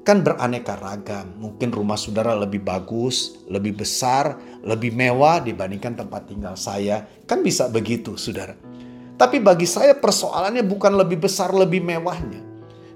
kan 0.09 0.25
beraneka 0.25 0.73
ragam. 0.81 1.37
Mungkin 1.37 1.69
rumah 1.69 2.01
saudara 2.01 2.33
lebih 2.33 2.65
bagus, 2.65 3.45
lebih 3.45 3.85
besar, 3.85 4.41
lebih 4.65 4.97
mewah 4.97 5.45
dibandingkan 5.45 6.01
tempat 6.01 6.33
tinggal 6.33 6.57
saya. 6.57 7.05
Kan 7.29 7.45
bisa 7.45 7.69
begitu, 7.69 8.17
saudara. 8.17 8.57
Tapi 9.21 9.37
bagi 9.37 9.69
saya 9.69 9.93
persoalannya 9.93 10.65
bukan 10.65 10.97
lebih 10.97 11.29
besar, 11.29 11.53
lebih 11.53 11.85
mewahnya. 11.85 12.41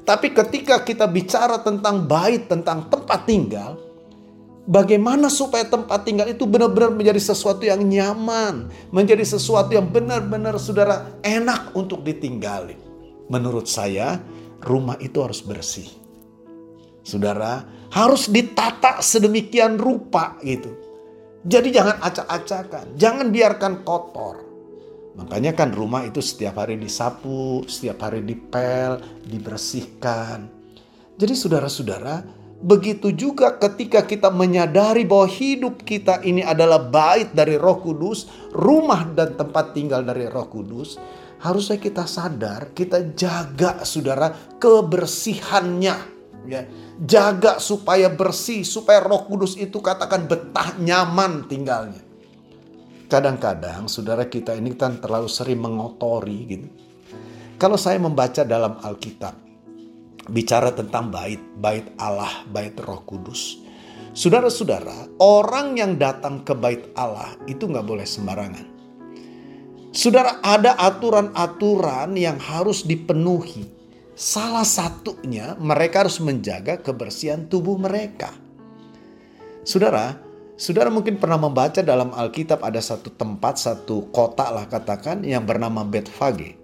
Tapi 0.09 0.33
ketika 0.33 0.81
kita 0.81 1.05
bicara 1.05 1.61
tentang 1.61 2.09
bait, 2.09 2.49
tentang 2.49 2.89
tempat 2.89 3.29
tinggal, 3.29 3.77
bagaimana 4.65 5.29
supaya 5.29 5.69
tempat 5.69 6.09
tinggal 6.09 6.33
itu 6.33 6.49
benar-benar 6.49 6.97
menjadi 6.97 7.21
sesuatu 7.21 7.69
yang 7.69 7.85
nyaman, 7.85 8.73
menjadi 8.89 9.37
sesuatu 9.37 9.77
yang 9.77 9.85
benar-benar 9.85 10.57
saudara 10.57 11.13
enak 11.21 11.77
untuk 11.77 12.01
ditinggali. 12.09 12.81
Menurut 13.29 13.69
saya, 13.69 14.17
rumah 14.65 14.97
itu 14.97 15.21
harus 15.21 15.45
bersih. 15.45 16.02
Saudara, 17.03 17.67
harus 17.93 18.31
ditata 18.31 19.03
sedemikian 19.03 19.77
rupa 19.77 20.39
gitu. 20.41 20.73
Jadi 21.43 21.75
jangan 21.75 21.99
acak-acakan, 21.99 22.95
jangan 22.95 23.35
biarkan 23.35 23.83
kotor. 23.83 24.39
Makanya 25.13 25.53
kan 25.53 25.75
rumah 25.75 26.07
itu 26.09 26.25
setiap 26.25 26.63
hari 26.63 26.81
disapu, 26.81 27.67
setiap 27.69 28.01
hari 28.07 28.25
dipel, 28.25 29.03
dibersihkan. 29.29 30.49
Jadi 31.21 31.35
saudara-saudara, 31.37 32.25
begitu 32.63 33.13
juga 33.13 33.59
ketika 33.61 34.07
kita 34.07 34.33
menyadari 34.33 35.05
bahwa 35.05 35.29
hidup 35.29 35.85
kita 35.85 36.25
ini 36.25 36.41
adalah 36.41 36.81
bait 36.81 37.35
dari 37.35 37.61
Roh 37.61 37.83
Kudus, 37.83 38.31
rumah 38.57 39.05
dan 39.13 39.37
tempat 39.37 39.77
tinggal 39.77 40.01
dari 40.07 40.31
Roh 40.31 40.49
Kudus, 40.49 40.97
harusnya 41.43 41.77
kita 41.77 42.07
sadar, 42.09 42.71
kita 42.73 43.13
jaga 43.13 43.83
saudara 43.83 44.33
kebersihannya. 44.57 46.22
Ya, 46.43 46.67
jaga 46.99 47.63
supaya 47.63 48.11
bersih, 48.11 48.67
supaya 48.67 48.99
Roh 48.99 49.31
Kudus 49.31 49.55
itu 49.55 49.79
katakan 49.79 50.27
betah 50.27 50.75
nyaman 50.75 51.47
tinggalnya. 51.47 52.03
Kadang-kadang 53.07 53.87
saudara 53.87 54.27
kita 54.27 54.57
ini 54.57 54.75
kan 54.75 54.99
terlalu 54.99 55.29
sering 55.31 55.63
mengotori 55.63 56.39
gitu. 56.49 56.69
Kalau 57.61 57.79
saya 57.79 58.01
membaca 58.03 58.43
dalam 58.43 58.81
Alkitab, 58.83 59.39
bicara 60.31 60.75
tentang 60.75 61.15
bait, 61.15 61.39
bait 61.59 61.87
Allah, 61.99 62.43
bait 62.51 62.75
roh 62.83 63.03
kudus. 63.07 63.63
Saudara-saudara, 64.13 65.09
orang 65.23 65.79
yang 65.79 65.97
datang 65.97 66.45
ke 66.45 66.53
bait 66.53 66.91
Allah 66.99 67.33
itu 67.49 67.65
nggak 67.65 67.87
boleh 67.87 68.05
sembarangan. 68.05 68.67
Saudara, 69.93 70.41
ada 70.41 70.77
aturan-aturan 70.81 72.17
yang 72.17 72.41
harus 72.41 72.85
dipenuhi. 72.85 73.69
Salah 74.23 74.63
satunya 74.63 75.59
mereka 75.59 76.07
harus 76.07 76.23
menjaga 76.23 76.79
kebersihan 76.79 77.43
tubuh 77.51 77.75
mereka. 77.75 78.31
Saudara, 79.67 80.15
Saudara 80.55 80.95
mungkin 80.95 81.19
pernah 81.19 81.43
membaca 81.43 81.83
dalam 81.83 82.15
Alkitab 82.15 82.63
ada 82.63 82.79
satu 82.79 83.11
tempat, 83.11 83.59
satu 83.59 84.07
kota 84.15 84.47
lah 84.47 84.71
katakan 84.71 85.27
yang 85.27 85.43
bernama 85.43 85.83
Betfage. 85.83 86.55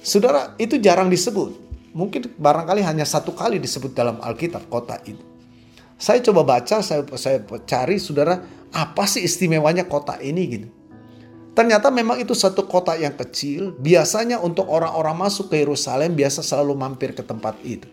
Saudara 0.00 0.56
itu 0.56 0.80
jarang 0.80 1.12
disebut. 1.12 1.52
Mungkin 1.92 2.40
barangkali 2.40 2.80
hanya 2.80 3.04
satu 3.04 3.36
kali 3.36 3.60
disebut 3.60 3.92
dalam 3.92 4.16
Alkitab 4.24 4.64
kota 4.72 4.96
itu. 5.04 5.20
Saya 6.00 6.24
coba 6.24 6.56
baca, 6.56 6.80
saya, 6.80 7.04
saya 7.20 7.44
cari 7.68 8.00
saudara 8.00 8.40
apa 8.72 9.04
sih 9.04 9.20
istimewanya 9.28 9.84
kota 9.84 10.16
ini 10.24 10.42
gitu. 10.48 10.68
Ternyata 11.56 11.88
memang 11.88 12.20
itu 12.20 12.36
satu 12.36 12.68
kota 12.68 12.92
yang 13.00 13.16
kecil. 13.16 13.72
Biasanya 13.80 14.44
untuk 14.44 14.68
orang-orang 14.68 15.24
masuk 15.24 15.48
ke 15.48 15.64
Yerusalem 15.64 16.12
biasa 16.12 16.44
selalu 16.44 16.76
mampir 16.76 17.16
ke 17.16 17.24
tempat 17.24 17.56
itu. 17.64 17.88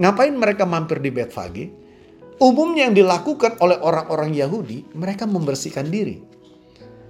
Ngapain 0.00 0.32
mereka 0.32 0.64
mampir 0.64 0.96
di 0.96 1.12
Betfage? 1.12 1.68
Umumnya 2.40 2.88
yang 2.88 2.96
dilakukan 2.96 3.60
oleh 3.60 3.76
orang-orang 3.82 4.32
Yahudi, 4.32 4.88
mereka 4.96 5.28
membersihkan 5.28 5.90
diri. 5.90 6.22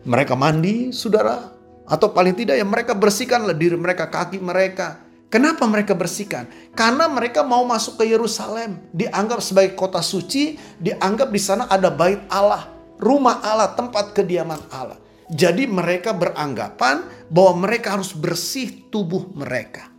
Mereka 0.09 0.35
mandi, 0.35 0.91
saudara, 0.91 1.53
atau 1.85 2.11
paling 2.11 2.33
tidak 2.33 2.57
ya 2.59 2.65
mereka 2.65 2.97
bersihkanlah 2.97 3.55
diri 3.55 3.77
mereka, 3.79 4.09
kaki 4.09 4.41
mereka. 4.41 5.05
Kenapa 5.29 5.69
mereka 5.69 5.93
bersihkan? 5.93 6.49
Karena 6.73 7.05
mereka 7.13 7.45
mau 7.45 7.61
masuk 7.69 8.01
ke 8.01 8.09
Yerusalem, 8.09 8.81
dianggap 8.97 9.45
sebagai 9.45 9.77
kota 9.77 10.01
suci, 10.01 10.57
dianggap 10.81 11.29
di 11.29 11.37
sana 11.37 11.69
ada 11.69 11.93
bait 11.93 12.25
Allah, 12.33 12.73
rumah 12.97 13.45
Allah, 13.45 13.77
tempat 13.77 14.17
kediaman 14.17 14.59
Allah. 14.73 14.97
Jadi 15.29 15.69
mereka 15.69 16.17
beranggapan 16.17 17.05
bahwa 17.29 17.69
mereka 17.69 18.01
harus 18.01 18.17
bersih 18.17 18.89
tubuh 18.89 19.29
mereka. 19.37 19.93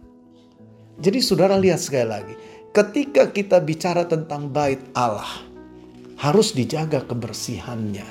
Jadi 1.00 1.22
saudara 1.22 1.54
lihat 1.56 1.80
sekali 1.80 2.10
lagi, 2.10 2.36
ketika 2.74 3.30
kita 3.30 3.62
bicara 3.62 4.10
tentang 4.10 4.50
bait 4.50 4.82
Allah, 4.98 5.46
harus 6.20 6.52
dijaga 6.52 7.06
kebersihannya. 7.06 8.06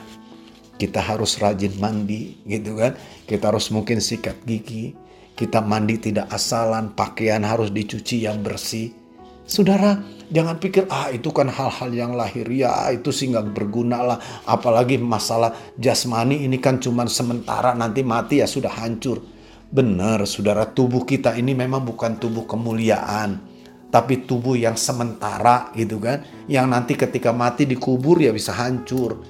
Kita 0.79 1.03
harus 1.03 1.43
rajin 1.43 1.75
mandi, 1.83 2.39
gitu 2.47 2.79
kan? 2.79 2.95
Kita 3.27 3.51
harus 3.51 3.69
mungkin 3.75 3.99
sikat 3.99 4.47
gigi. 4.47 4.95
Kita 5.35 5.59
mandi 5.59 5.99
tidak 5.99 6.31
asalan, 6.31 6.95
pakaian 6.95 7.43
harus 7.43 7.75
dicuci 7.75 8.27
yang 8.27 8.47
bersih. 8.47 8.95
Saudara, 9.49 9.97
jangan 10.29 10.61
pikir 10.61 10.85
ah 10.93 11.09
itu 11.09 11.33
kan 11.33 11.49
hal-hal 11.49 11.89
yang 11.89 12.13
lahir. 12.13 12.45
Ya 12.53 12.93
itu 12.93 13.09
sih 13.09 13.33
nggak 13.33 13.57
berguna 13.57 14.05
lah. 14.05 14.19
Apalagi 14.45 15.01
masalah 15.01 15.57
jasmani 15.81 16.45
ini 16.45 16.61
kan 16.61 16.77
cuma 16.77 17.09
sementara 17.09 17.73
nanti 17.73 18.05
mati 18.05 18.45
ya 18.45 18.47
sudah 18.47 18.69
hancur. 18.69 19.25
Benar, 19.73 20.29
saudara, 20.29 20.69
tubuh 20.69 21.09
kita 21.09 21.33
ini 21.33 21.57
memang 21.57 21.81
bukan 21.81 22.21
tubuh 22.21 22.45
kemuliaan 22.45 23.41
tapi 23.89 24.29
tubuh 24.29 24.53
yang 24.53 24.77
sementara 24.77 25.73
gitu 25.73 25.97
kan. 25.97 26.29
Yang 26.45 26.67
nanti 26.69 26.93
ketika 26.93 27.33
mati 27.33 27.65
dikubur 27.65 28.21
ya 28.21 28.37
bisa 28.37 28.53
hancur. 28.53 29.25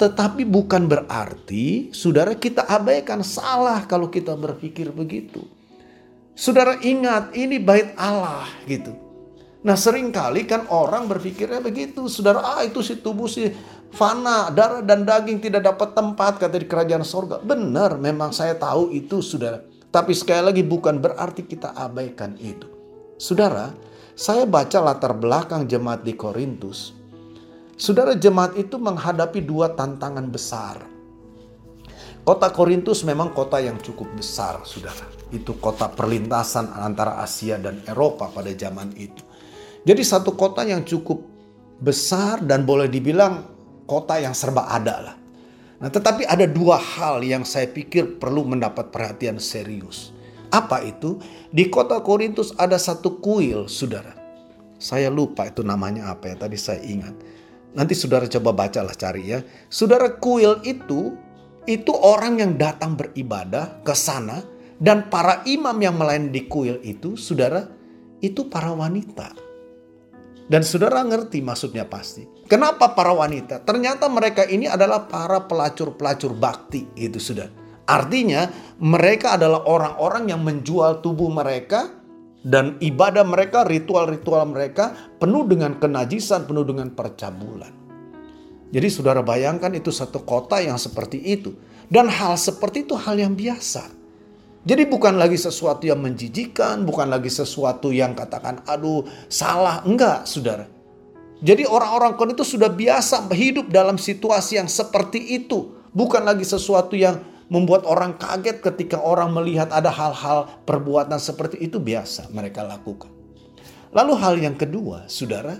Tetapi 0.00 0.48
bukan 0.48 0.88
berarti 0.88 1.92
saudara 1.92 2.32
kita 2.32 2.64
abaikan. 2.64 3.20
Salah 3.20 3.84
kalau 3.84 4.08
kita 4.08 4.32
berpikir 4.40 4.88
begitu. 4.88 5.44
Saudara 6.32 6.80
ingat 6.80 7.36
ini 7.36 7.60
bait 7.60 7.92
Allah 8.00 8.48
gitu 8.64 9.09
nah 9.60 9.76
sering 9.76 10.08
kali 10.08 10.48
kan 10.48 10.64
orang 10.72 11.04
berpikirnya 11.04 11.60
begitu 11.60 12.08
saudara 12.08 12.40
ah 12.56 12.62
itu 12.64 12.80
si 12.80 12.96
tubuh 12.96 13.28
si 13.28 13.52
fana 13.92 14.48
darah 14.48 14.80
dan 14.80 15.04
daging 15.04 15.36
tidak 15.40 15.68
dapat 15.68 15.92
tempat 15.92 16.40
kata 16.40 16.56
di 16.56 16.66
kerajaan 16.68 17.04
sorga 17.04 17.44
benar 17.44 18.00
memang 18.00 18.32
saya 18.32 18.56
tahu 18.56 18.88
itu 18.96 19.20
saudara 19.20 19.60
tapi 19.92 20.16
sekali 20.16 20.48
lagi 20.48 20.62
bukan 20.64 20.96
berarti 20.96 21.44
kita 21.44 21.76
abaikan 21.76 22.40
itu 22.40 22.64
saudara 23.20 23.90
saya 24.20 24.44
baca 24.44 24.84
latar 24.84 25.16
belakang 25.16 25.64
jemaat 25.64 26.04
di 26.04 26.12
Korintus. 26.12 26.92
Saudara 27.80 28.12
jemaat 28.12 28.52
itu 28.52 28.76
menghadapi 28.76 29.40
dua 29.40 29.72
tantangan 29.72 30.28
besar. 30.28 30.84
Kota 32.20 32.52
Korintus 32.52 33.00
memang 33.00 33.32
kota 33.32 33.64
yang 33.64 33.80
cukup 33.80 34.12
besar, 34.12 34.60
saudara. 34.68 35.08
Itu 35.32 35.56
kota 35.56 35.88
perlintasan 35.88 36.68
antara 36.68 37.16
Asia 37.24 37.56
dan 37.56 37.80
Eropa 37.88 38.28
pada 38.28 38.52
zaman 38.52 38.92
itu. 39.00 39.24
Jadi 39.84 40.02
satu 40.04 40.36
kota 40.36 40.64
yang 40.66 40.84
cukup 40.84 41.24
besar 41.80 42.44
dan 42.44 42.68
boleh 42.68 42.86
dibilang 42.86 43.48
kota 43.88 44.20
yang 44.20 44.36
serba 44.36 44.68
ada 44.68 44.96
lah. 45.00 45.16
Nah 45.80 45.88
tetapi 45.88 46.28
ada 46.28 46.44
dua 46.44 46.76
hal 46.76 47.24
yang 47.24 47.42
saya 47.48 47.64
pikir 47.64 48.20
perlu 48.20 48.44
mendapat 48.44 48.92
perhatian 48.92 49.40
serius. 49.40 50.12
Apa 50.52 50.84
itu? 50.84 51.16
Di 51.48 51.72
kota 51.72 52.02
Korintus 52.04 52.52
ada 52.60 52.76
satu 52.76 53.22
kuil, 53.22 53.70
saudara. 53.70 54.12
Saya 54.76 55.08
lupa 55.08 55.48
itu 55.48 55.62
namanya 55.64 56.12
apa 56.12 56.34
ya, 56.34 56.36
tadi 56.36 56.58
saya 56.58 56.82
ingat. 56.82 57.14
Nanti 57.70 57.94
saudara 57.94 58.26
coba 58.26 58.66
bacalah 58.66 58.92
cari 58.98 59.30
ya. 59.30 59.40
Saudara 59.70 60.10
kuil 60.18 60.58
itu, 60.66 61.14
itu 61.70 61.92
orang 61.94 62.42
yang 62.42 62.52
datang 62.58 62.98
beribadah 62.98 63.80
ke 63.86 63.94
sana. 63.94 64.42
Dan 64.80 65.12
para 65.12 65.44
imam 65.44 65.76
yang 65.76 66.00
melayani 66.00 66.32
di 66.32 66.48
kuil 66.48 66.80
itu, 66.80 67.12
saudara, 67.12 67.68
itu 68.24 68.48
para 68.48 68.72
wanita. 68.72 69.49
Dan 70.50 70.66
saudara 70.66 71.06
ngerti 71.06 71.38
maksudnya 71.46 71.86
pasti. 71.86 72.26
Kenapa 72.50 72.90
para 72.98 73.14
wanita? 73.14 73.62
Ternyata 73.62 74.10
mereka 74.10 74.42
ini 74.50 74.66
adalah 74.66 75.06
para 75.06 75.46
pelacur-pelacur 75.46 76.34
bakti 76.34 76.90
itu 76.98 77.22
sudah. 77.22 77.46
Artinya 77.86 78.50
mereka 78.82 79.38
adalah 79.38 79.62
orang-orang 79.62 80.34
yang 80.34 80.42
menjual 80.42 81.06
tubuh 81.06 81.30
mereka 81.30 82.02
dan 82.42 82.82
ibadah 82.82 83.22
mereka, 83.22 83.62
ritual-ritual 83.62 84.42
mereka 84.50 85.14
penuh 85.22 85.46
dengan 85.46 85.78
kenajisan, 85.78 86.50
penuh 86.50 86.66
dengan 86.66 86.90
percabulan. 86.98 87.70
Jadi 88.74 88.88
saudara 88.90 89.22
bayangkan 89.22 89.70
itu 89.70 89.94
satu 89.94 90.26
kota 90.26 90.58
yang 90.58 90.82
seperti 90.82 91.30
itu. 91.30 91.54
Dan 91.86 92.10
hal 92.10 92.34
seperti 92.34 92.86
itu 92.86 92.98
hal 92.98 93.18
yang 93.18 93.38
biasa. 93.38 93.99
Jadi 94.60 94.84
bukan 94.84 95.16
lagi 95.16 95.40
sesuatu 95.40 95.88
yang 95.88 96.04
menjijikan, 96.04 96.84
bukan 96.84 97.08
lagi 97.08 97.32
sesuatu 97.32 97.88
yang 97.88 98.12
katakan 98.12 98.60
aduh 98.68 99.08
salah. 99.32 99.80
Enggak 99.88 100.28
saudara. 100.28 100.68
Jadi 101.40 101.64
orang-orang 101.64 102.20
kon 102.20 102.36
itu 102.36 102.44
sudah 102.44 102.68
biasa 102.68 103.24
hidup 103.32 103.72
dalam 103.72 103.96
situasi 103.96 104.60
yang 104.60 104.68
seperti 104.68 105.40
itu. 105.40 105.72
Bukan 105.96 106.28
lagi 106.28 106.44
sesuatu 106.44 106.92
yang 106.92 107.24
membuat 107.48 107.88
orang 107.88 108.20
kaget 108.20 108.60
ketika 108.60 109.00
orang 109.00 109.32
melihat 109.32 109.72
ada 109.72 109.88
hal-hal 109.88 110.46
perbuatan 110.68 111.16
seperti 111.16 111.58
itu 111.64 111.80
biasa 111.80 112.28
mereka 112.30 112.60
lakukan. 112.62 113.08
Lalu 113.90 114.12
hal 114.20 114.34
yang 114.38 114.54
kedua, 114.54 115.08
saudara, 115.08 115.56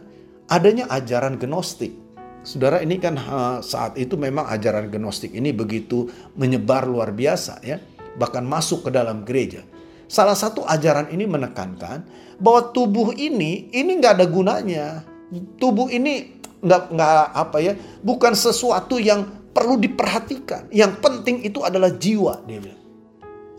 adanya 0.46 0.86
ajaran 0.92 1.40
gnostik. 1.40 1.96
Saudara 2.44 2.84
ini 2.84 3.00
kan 3.00 3.16
saat 3.64 3.96
itu 3.96 4.20
memang 4.20 4.46
ajaran 4.52 4.92
gnostik 4.92 5.32
ini 5.32 5.50
begitu 5.50 6.12
menyebar 6.36 6.84
luar 6.84 7.10
biasa 7.16 7.64
ya. 7.64 7.80
Bahkan 8.20 8.44
masuk 8.44 8.85
ke 8.85 8.90
dalam 8.92 9.24
gereja. 9.24 9.64
Salah 10.04 10.37
satu 10.37 10.66
ajaran 10.68 11.09
ini 11.09 11.24
menekankan 11.24 12.04
bahwa 12.37 12.68
tubuh 12.76 13.16
ini 13.16 13.72
ini 13.72 13.90
nggak 13.96 14.20
ada 14.20 14.26
gunanya. 14.28 14.87
Tubuh 15.56 15.88
ini 15.88 16.42
nggak 16.61 16.83
nggak 16.92 17.26
apa 17.33 17.56
ya, 17.64 17.72
bukan 18.04 18.37
sesuatu 18.37 19.00
yang 19.00 19.24
perlu 19.56 19.80
diperhatikan. 19.80 20.68
Yang 20.68 20.92
penting 21.00 21.37
itu 21.46 21.64
adalah 21.64 21.94
jiwa, 21.94 22.44
dia 22.44 22.61
bilang. 22.61 22.80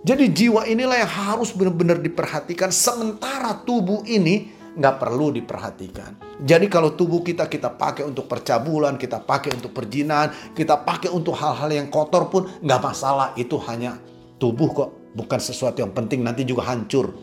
Jadi 0.01 0.33
jiwa 0.33 0.65
inilah 0.65 0.97
yang 0.97 1.13
harus 1.13 1.53
benar-benar 1.53 2.01
diperhatikan 2.01 2.73
sementara 2.73 3.53
tubuh 3.61 4.01
ini 4.09 4.49
nggak 4.73 4.97
perlu 4.97 5.29
diperhatikan. 5.29 6.41
Jadi 6.41 6.65
kalau 6.71 6.97
tubuh 6.97 7.21
kita 7.21 7.45
kita 7.45 7.69
pakai 7.69 8.09
untuk 8.09 8.25
percabulan, 8.25 8.97
kita 8.97 9.21
pakai 9.21 9.53
untuk 9.53 9.69
perjinan, 9.75 10.33
kita 10.57 10.81
pakai 10.81 11.13
untuk 11.13 11.37
hal-hal 11.37 11.69
yang 11.69 11.87
kotor 11.93 12.33
pun 12.33 12.49
nggak 12.65 12.81
masalah. 12.81 13.37
Itu 13.37 13.61
hanya 13.69 14.01
tubuh 14.41 14.69
kok, 14.73 14.89
bukan 15.13 15.37
sesuatu 15.37 15.85
yang 15.85 15.93
penting 15.93 16.25
nanti 16.25 16.41
juga 16.41 16.65
hancur. 16.73 17.13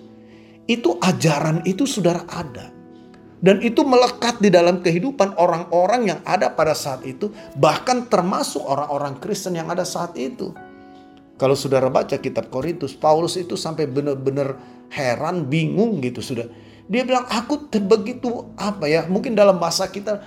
Itu 0.70 1.02
ajaran 1.02 1.66
itu 1.66 1.82
saudara 1.82 2.22
ada. 2.30 2.70
Dan 3.38 3.62
itu 3.62 3.86
melekat 3.86 4.42
di 4.42 4.50
dalam 4.50 4.82
kehidupan 4.82 5.38
orang-orang 5.38 6.10
yang 6.14 6.20
ada 6.26 6.50
pada 6.50 6.74
saat 6.74 7.02
itu, 7.06 7.30
bahkan 7.58 8.06
termasuk 8.06 8.62
orang-orang 8.62 9.18
Kristen 9.18 9.54
yang 9.54 9.70
ada 9.70 9.86
saat 9.86 10.14
itu. 10.18 10.50
Kalau 11.38 11.54
saudara 11.54 11.86
baca 11.86 12.18
kitab 12.18 12.50
Korintus, 12.50 12.98
Paulus 12.98 13.38
itu 13.38 13.54
sampai 13.54 13.86
benar-benar 13.86 14.58
heran, 14.90 15.46
bingung 15.46 16.02
gitu 16.02 16.18
sudah. 16.18 16.50
Dia 16.90 17.06
bilang, 17.06 17.30
aku 17.30 17.70
begitu 17.86 18.50
apa 18.58 18.90
ya, 18.90 19.06
mungkin 19.06 19.38
dalam 19.38 19.62
bahasa 19.62 19.86
kita 19.86 20.18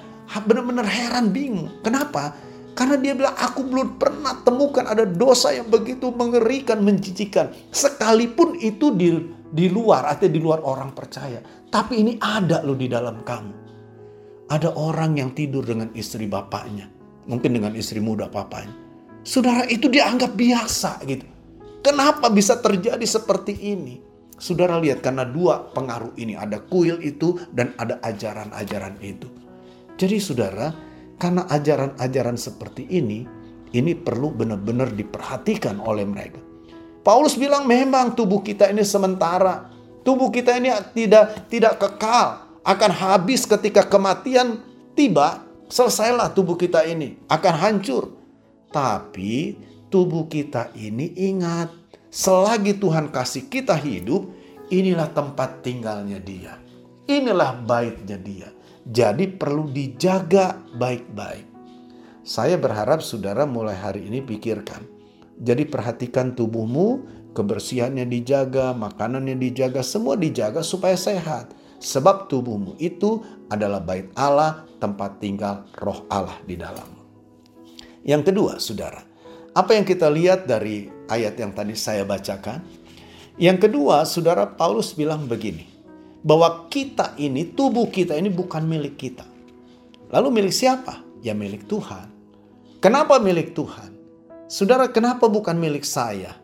benar-benar 0.47 0.87
heran, 0.87 1.35
bingung. 1.35 1.67
Kenapa? 1.83 2.31
Karena 2.71 2.95
dia 2.95 3.13
bilang, 3.13 3.35
aku 3.35 3.67
belum 3.67 3.99
pernah 3.99 4.39
temukan 4.41 4.87
ada 4.87 5.03
dosa 5.03 5.51
yang 5.51 5.67
begitu 5.67 6.09
mengerikan, 6.15 6.79
menjijikan. 6.81 7.51
Sekalipun 7.69 8.55
itu 8.59 8.95
di, 8.95 9.11
di 9.51 9.67
luar, 9.67 10.07
atau 10.07 10.31
di 10.31 10.39
luar 10.39 10.63
orang 10.63 10.95
percaya. 10.95 11.43
Tapi 11.67 11.99
ini 11.99 12.13
ada 12.19 12.63
loh 12.63 12.75
di 12.75 12.87
dalam 12.87 13.23
kamu. 13.23 13.55
Ada 14.51 14.75
orang 14.75 15.19
yang 15.19 15.31
tidur 15.35 15.63
dengan 15.63 15.91
istri 15.95 16.27
bapaknya. 16.27 16.87
Mungkin 17.27 17.53
dengan 17.53 17.77
istri 17.77 18.01
muda 18.01 18.25
papanya 18.25 18.91
Saudara 19.21 19.69
itu 19.69 19.85
dianggap 19.85 20.33
biasa 20.33 21.05
gitu. 21.05 21.25
Kenapa 21.85 22.29
bisa 22.33 22.57
terjadi 22.57 23.05
seperti 23.05 23.53
ini? 23.53 24.01
Saudara 24.41 24.81
lihat 24.81 25.05
karena 25.05 25.21
dua 25.21 25.69
pengaruh 25.69 26.17
ini 26.17 26.33
ada 26.33 26.57
kuil 26.57 26.97
itu 27.05 27.37
dan 27.53 27.77
ada 27.77 28.01
ajaran-ajaran 28.01 28.97
itu. 29.05 29.29
Jadi 29.93 30.17
saudara, 30.17 30.73
karena 31.21 31.45
ajaran-ajaran 31.45 32.33
seperti 32.33 32.89
ini, 32.89 33.29
ini 33.77 33.93
perlu 33.93 34.33
benar-benar 34.33 34.89
diperhatikan 34.89 35.77
oleh 35.77 36.01
mereka. 36.01 36.41
Paulus 37.05 37.37
bilang 37.37 37.69
memang 37.69 38.17
tubuh 38.17 38.41
kita 38.41 38.73
ini 38.73 38.81
sementara. 38.81 39.69
Tubuh 40.01 40.33
kita 40.33 40.57
ini 40.57 40.73
tidak 40.97 41.45
tidak 41.45 41.77
kekal, 41.77 42.57
akan 42.65 42.91
habis 42.93 43.45
ketika 43.45 43.85
kematian 43.85 44.65
tiba, 44.97 45.45
selesailah 45.69 46.33
tubuh 46.33 46.57
kita 46.57 46.81
ini 46.89 47.21
akan 47.29 47.53
hancur. 47.53 48.09
Tapi 48.73 49.61
tubuh 49.93 50.25
kita 50.25 50.73
ini 50.73 51.13
ingat, 51.21 51.69
selagi 52.09 52.81
Tuhan 52.81 53.13
kasih 53.13 53.45
kita 53.45 53.77
hidup, 53.77 54.25
inilah 54.73 55.13
tempat 55.13 55.61
tinggalnya 55.61 56.17
dia. 56.17 56.57
Inilah 57.05 57.61
baitnya 57.61 58.17
dia. 58.17 58.49
Jadi 58.87 59.29
perlu 59.29 59.69
dijaga 59.69 60.57
baik-baik. 60.77 61.45
Saya 62.21 62.57
berharap 62.57 63.01
saudara 63.01 63.45
mulai 63.45 63.77
hari 63.77 64.05
ini 64.09 64.21
pikirkan. 64.21 64.85
Jadi 65.41 65.65
perhatikan 65.65 66.37
tubuhmu, 66.37 67.05
kebersihannya 67.33 68.05
dijaga, 68.05 68.77
makanannya 68.77 69.37
dijaga, 69.37 69.81
semua 69.81 70.13
dijaga 70.17 70.61
supaya 70.61 70.93
sehat. 70.93 71.53
Sebab 71.81 72.29
tubuhmu 72.29 72.77
itu 72.77 73.25
adalah 73.49 73.81
bait 73.81 74.13
Allah, 74.13 74.69
tempat 74.77 75.17
tinggal 75.17 75.65
roh 75.81 76.05
Allah 76.13 76.37
di 76.45 76.53
dalammu. 76.53 77.01
Yang 78.05 78.33
kedua, 78.33 78.61
saudara, 78.61 79.01
apa 79.57 79.73
yang 79.73 79.85
kita 79.85 80.05
lihat 80.09 80.45
dari 80.45 80.89
ayat 81.09 81.37
yang 81.41 81.57
tadi 81.57 81.73
saya 81.73 82.05
bacakan? 82.05 82.61
Yang 83.41 83.65
kedua, 83.65 84.05
saudara 84.05 84.45
Paulus 84.45 84.93
bilang 84.93 85.25
begini, 85.25 85.70
bahwa 86.21 86.69
kita 86.69 87.17
ini, 87.17 87.49
tubuh 87.51 87.89
kita 87.89 88.17
ini 88.17 88.29
bukan 88.29 88.65
milik 88.65 88.97
kita. 88.97 89.25
Lalu 90.13 90.41
milik 90.41 90.53
siapa? 90.53 91.01
Ya 91.21 91.33
milik 91.33 91.65
Tuhan. 91.65 92.09
Kenapa 92.81 93.21
milik 93.21 93.53
Tuhan? 93.53 93.93
Saudara, 94.49 94.89
kenapa 94.89 95.29
bukan 95.29 95.55
milik 95.55 95.85
saya? 95.85 96.37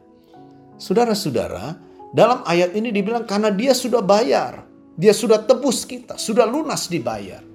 Saudara-saudara, 0.77 1.77
dalam 2.13 2.45
ayat 2.45 2.77
ini 2.77 2.93
dibilang 2.93 3.25
karena 3.25 3.49
dia 3.49 3.73
sudah 3.73 3.99
bayar. 3.99 4.63
Dia 4.97 5.13
sudah 5.13 5.45
tebus 5.45 5.85
kita, 5.85 6.17
sudah 6.17 6.45
lunas 6.49 6.89
dibayar. 6.89 7.45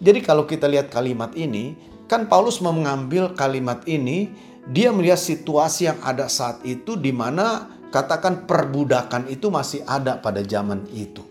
Jadi 0.00 0.20
kalau 0.24 0.48
kita 0.48 0.64
lihat 0.64 0.88
kalimat 0.88 1.36
ini, 1.36 1.76
Kan 2.04 2.28
Paulus 2.28 2.60
mengambil 2.60 3.32
kalimat 3.32 3.80
ini, 3.88 4.28
dia 4.68 4.92
melihat 4.92 5.16
situasi 5.16 5.88
yang 5.88 5.98
ada 6.04 6.28
saat 6.28 6.60
itu 6.64 7.00
di 7.00 7.12
mana 7.12 7.68
katakan 7.88 8.44
perbudakan 8.44 9.28
itu 9.32 9.48
masih 9.48 9.80
ada 9.88 10.20
pada 10.20 10.44
zaman 10.44 10.84
itu. 10.92 11.24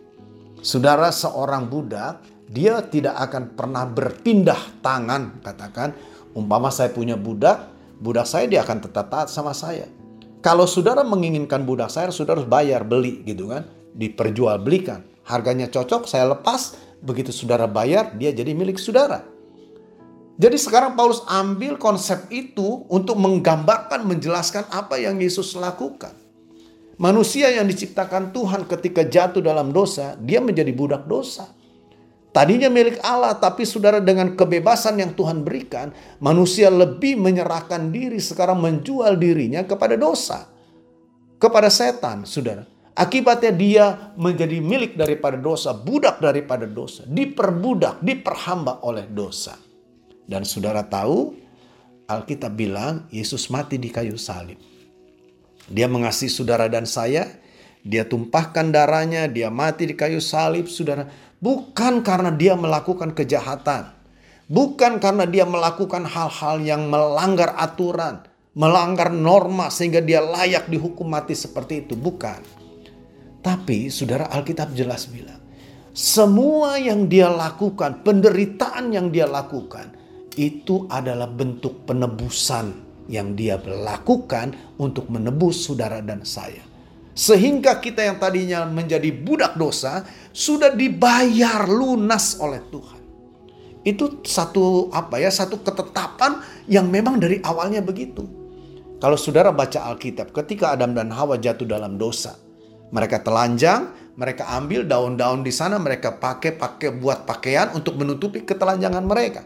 Saudara 0.63 1.11
seorang 1.11 1.67
budak, 1.67 2.23
dia 2.47 2.79
tidak 2.87 3.19
akan 3.19 3.51
pernah 3.51 3.83
berpindah 3.83 4.79
tangan, 4.79 5.43
katakan 5.43 5.91
umpama 6.39 6.71
saya 6.71 6.87
punya 6.87 7.19
budak, 7.19 7.67
budak 7.99 8.23
saya 8.23 8.47
dia 8.47 8.63
akan 8.63 8.79
tetap 8.79 9.11
taat 9.11 9.27
sama 9.27 9.51
saya. 9.51 9.91
Kalau 10.39 10.63
saudara 10.63 11.03
menginginkan 11.03 11.67
budak 11.67 11.91
saya, 11.91 12.15
saudara 12.15 12.39
harus 12.39 12.47
bayar 12.47 12.87
beli 12.87 13.27
gitu 13.27 13.51
kan, 13.51 13.67
diperjualbelikan. 13.91 15.03
Harganya 15.27 15.67
cocok, 15.67 16.07
saya 16.07 16.31
lepas, 16.31 16.79
begitu 17.03 17.35
saudara 17.35 17.67
bayar, 17.67 18.15
dia 18.15 18.31
jadi 18.31 18.55
milik 18.55 18.79
saudara. 18.79 19.19
Jadi 20.39 20.55
sekarang 20.55 20.95
Paulus 20.95 21.27
ambil 21.27 21.75
konsep 21.75 22.23
itu 22.31 22.87
untuk 22.87 23.19
menggambarkan, 23.19 24.07
menjelaskan 24.07 24.63
apa 24.71 24.95
yang 24.95 25.19
Yesus 25.19 25.59
lakukan. 25.59 26.22
Manusia 27.03 27.51
yang 27.51 27.67
diciptakan 27.67 28.31
Tuhan 28.31 28.63
ketika 28.63 29.03
jatuh 29.03 29.43
dalam 29.43 29.75
dosa, 29.75 30.15
dia 30.23 30.39
menjadi 30.39 30.71
budak 30.71 31.03
dosa. 31.03 31.51
Tadinya 32.31 32.71
milik 32.71 33.03
Allah, 33.03 33.35
tapi 33.35 33.67
saudara 33.67 33.99
dengan 33.99 34.39
kebebasan 34.39 35.03
yang 35.03 35.11
Tuhan 35.11 35.43
berikan, 35.43 35.91
manusia 36.23 36.71
lebih 36.71 37.19
menyerahkan 37.19 37.91
diri 37.91 38.23
sekarang 38.23 38.63
menjual 38.63 39.19
dirinya 39.19 39.67
kepada 39.67 39.99
dosa. 39.99 40.47
Kepada 41.43 41.67
setan, 41.67 42.23
saudara. 42.23 42.63
Akibatnya 42.95 43.51
dia 43.51 43.85
menjadi 44.15 44.63
milik 44.63 44.95
daripada 44.95 45.35
dosa, 45.35 45.75
budak 45.75 46.23
daripada 46.23 46.63
dosa, 46.63 47.03
diperbudak, 47.03 47.99
diperhamba 47.99 48.79
oleh 48.87 49.11
dosa. 49.11 49.59
Dan 50.23 50.47
saudara 50.47 50.87
tahu, 50.87 51.35
Alkitab 52.07 52.55
bilang 52.55 53.11
Yesus 53.11 53.51
mati 53.51 53.75
di 53.75 53.91
kayu 53.91 54.15
salib. 54.15 54.55
Dia 55.71 55.87
mengasihi 55.87 56.31
saudara 56.31 56.67
dan 56.67 56.83
saya, 56.83 57.39
dia 57.83 58.07
tumpahkan 58.07 58.71
darahnya, 58.71 59.27
dia 59.27 59.51
mati 59.51 59.87
di 59.87 59.95
kayu 59.95 60.23
salib, 60.23 60.71
saudara. 60.71 61.07
Bukan 61.43 62.03
karena 62.03 62.31
dia 62.31 62.55
melakukan 62.55 63.11
kejahatan. 63.11 63.91
Bukan 64.47 64.99
karena 64.99 65.23
dia 65.27 65.43
melakukan 65.47 66.03
hal-hal 66.07 66.63
yang 66.63 66.87
melanggar 66.87 67.55
aturan, 67.55 68.23
melanggar 68.55 69.11
norma 69.11 69.71
sehingga 69.71 70.03
dia 70.03 70.19
layak 70.19 70.67
dihukum 70.67 71.07
mati 71.07 71.35
seperti 71.35 71.87
itu. 71.87 71.95
Bukan. 71.95 72.43
Tapi 73.43 73.91
saudara 73.91 74.31
Alkitab 74.31 74.71
jelas 74.71 75.07
bilang, 75.11 75.39
semua 75.91 76.79
yang 76.79 77.11
dia 77.11 77.27
lakukan, 77.27 78.03
penderitaan 78.03 78.95
yang 78.95 79.11
dia 79.11 79.27
lakukan, 79.27 79.91
itu 80.39 80.87
adalah 80.87 81.27
bentuk 81.27 81.83
penebusan 81.83 82.92
yang 83.11 83.35
dia 83.35 83.59
lakukan 83.59 84.55
untuk 84.79 85.11
menebus 85.11 85.67
saudara 85.67 85.99
dan 85.99 86.23
saya. 86.23 86.63
Sehingga 87.13 87.77
kita 87.77 88.01
yang 88.01 88.17
tadinya 88.17 88.65
menjadi 88.65 89.13
budak 89.13 89.53
dosa 89.53 90.01
sudah 90.33 90.73
dibayar 90.73 91.69
lunas 91.69 92.41
oleh 92.41 92.61
Tuhan. 92.73 93.01
Itu 93.83 94.23
satu 94.25 94.89
apa 94.89 95.19
ya, 95.21 95.29
satu 95.29 95.61
ketetapan 95.61 96.41
yang 96.65 96.89
memang 96.89 97.21
dari 97.21 97.37
awalnya 97.43 97.83
begitu. 97.83 98.25
Kalau 98.97 99.19
saudara 99.19 99.51
baca 99.51 99.83
Alkitab, 99.91 100.31
ketika 100.31 100.71
Adam 100.73 100.95
dan 100.95 101.11
Hawa 101.11 101.35
jatuh 101.35 101.67
dalam 101.67 101.99
dosa, 101.99 102.39
mereka 102.95 103.19
telanjang, 103.19 103.91
mereka 104.15 104.47
ambil 104.55 104.87
daun-daun 104.87 105.43
di 105.43 105.51
sana, 105.51 105.75
mereka 105.75 106.15
pakai 106.15 106.55
pakai 106.55 106.95
buat 106.95 107.27
pakaian 107.27 107.75
untuk 107.75 107.99
menutupi 107.99 108.47
ketelanjangan 108.47 109.03
mereka. 109.03 109.43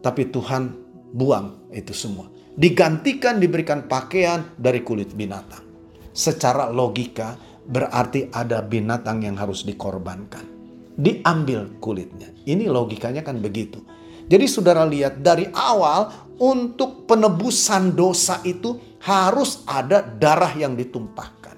Tapi 0.00 0.32
Tuhan 0.32 0.72
buang 1.12 1.68
itu 1.76 1.92
semua. 1.92 2.39
Digantikan 2.56 3.38
diberikan 3.38 3.86
pakaian 3.86 4.54
dari 4.58 4.82
kulit 4.82 5.14
binatang. 5.14 5.62
Secara 6.10 6.68
logika 6.68 7.38
berarti 7.66 8.28
ada 8.34 8.60
binatang 8.64 9.22
yang 9.22 9.38
harus 9.38 9.62
dikorbankan. 9.62 10.58
diambil 11.00 11.80
kulitnya. 11.80 12.28
Ini 12.44 12.68
logikanya 12.68 13.24
kan 13.24 13.40
begitu. 13.40 13.80
Jadi 14.28 14.44
saudara 14.44 14.84
lihat 14.84 15.24
dari 15.24 15.48
awal 15.50 16.12
untuk 16.36 17.08
penebusan 17.08 17.96
dosa 17.96 18.38
itu 18.44 18.78
harus 19.00 19.64
ada 19.64 20.04
darah 20.04 20.52
yang 20.54 20.76
ditumpahkan. 20.76 21.56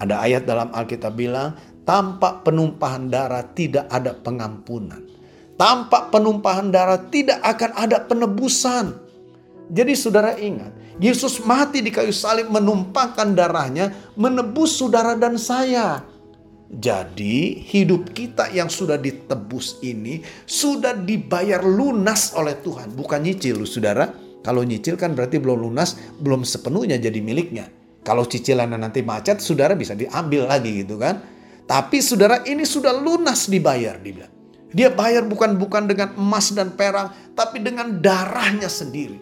Ada 0.00 0.24
ayat 0.24 0.42
dalam 0.48 0.72
Alkitab 0.72 1.14
bilang, 1.14 1.54
tanpa 1.86 2.42
penumpahan 2.42 3.06
darah 3.12 3.44
tidak 3.54 3.86
ada 3.92 4.16
pengampunan. 4.18 5.04
Tanpa 5.54 6.10
penumpahan 6.10 6.74
darah 6.74 7.06
tidak 7.06 7.38
akan 7.44 7.70
ada 7.76 8.02
penebusan. 8.02 8.98
Jadi 9.72 9.96
saudara 9.96 10.36
ingat, 10.36 10.76
Yesus 11.00 11.40
mati 11.48 11.80
di 11.80 11.88
kayu 11.88 12.12
salib 12.12 12.52
menumpahkan 12.52 13.32
darahnya 13.32 14.12
menebus 14.20 14.76
saudara 14.76 15.16
dan 15.16 15.40
saya. 15.40 16.04
Jadi 16.72 17.56
hidup 17.68 18.12
kita 18.12 18.52
yang 18.52 18.68
sudah 18.68 19.00
ditebus 19.00 19.80
ini 19.80 20.20
sudah 20.44 20.92
dibayar 20.92 21.64
lunas 21.64 22.36
oleh 22.36 22.56
Tuhan. 22.60 22.92
Bukan 22.92 23.24
nyicil 23.24 23.64
saudara. 23.64 24.12
Kalau 24.44 24.60
nyicil 24.60 25.00
kan 25.00 25.16
berarti 25.16 25.40
belum 25.40 25.70
lunas, 25.70 25.96
belum 26.20 26.44
sepenuhnya 26.44 27.00
jadi 27.00 27.20
miliknya. 27.24 27.68
Kalau 28.02 28.26
cicilannya 28.26 28.76
nanti 28.76 29.00
macet, 29.00 29.38
saudara 29.38 29.78
bisa 29.78 29.94
diambil 29.94 30.50
lagi 30.50 30.82
gitu 30.82 30.98
kan. 30.98 31.22
Tapi 31.64 32.02
saudara 32.02 32.42
ini 32.44 32.66
sudah 32.66 32.90
lunas 32.90 33.46
dibayar 33.46 33.96
dibilang. 34.02 34.32
Dia 34.72 34.90
bayar 34.90 35.28
bukan 35.28 35.60
bukan 35.60 35.86
dengan 35.86 36.16
emas 36.18 36.50
dan 36.50 36.74
perak, 36.74 37.36
tapi 37.38 37.62
dengan 37.62 38.02
darahnya 38.02 38.66
sendiri. 38.66 39.21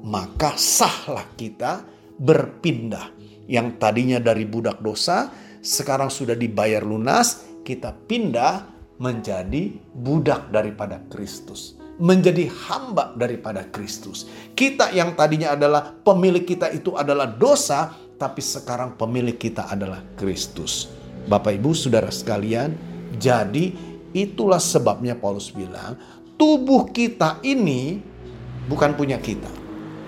Maka 0.00 0.56
sahlah 0.56 1.28
kita 1.36 1.84
berpindah. 2.16 3.12
Yang 3.50 3.82
tadinya 3.82 4.18
dari 4.22 4.46
budak 4.46 4.78
dosa, 4.78 5.28
sekarang 5.60 6.08
sudah 6.08 6.38
dibayar 6.38 6.80
lunas, 6.80 7.44
kita 7.66 7.92
pindah 7.92 8.68
menjadi 9.00 9.74
budak 9.92 10.52
daripada 10.52 11.00
Kristus. 11.08 11.76
Menjadi 12.00 12.48
hamba 12.68 13.12
daripada 13.12 13.64
Kristus. 13.68 14.24
Kita 14.56 14.92
yang 14.92 15.12
tadinya 15.16 15.52
adalah 15.52 15.92
pemilik 16.00 16.44
kita 16.44 16.72
itu 16.72 16.96
adalah 16.96 17.28
dosa, 17.28 17.92
tapi 18.16 18.40
sekarang 18.40 18.96
pemilik 18.96 19.36
kita 19.36 19.68
adalah 19.68 20.00
Kristus. 20.16 20.88
Bapak 21.28 21.60
Ibu 21.60 21.76
Saudara 21.76 22.08
sekalian, 22.08 22.72
jadi 23.20 23.72
itulah 24.16 24.60
sebabnya 24.60 25.12
Paulus 25.16 25.52
bilang, 25.52 25.96
tubuh 26.40 26.88
kita 26.88 27.40
ini 27.44 28.00
bukan 28.64 28.96
punya 28.96 29.20
kita, 29.20 29.48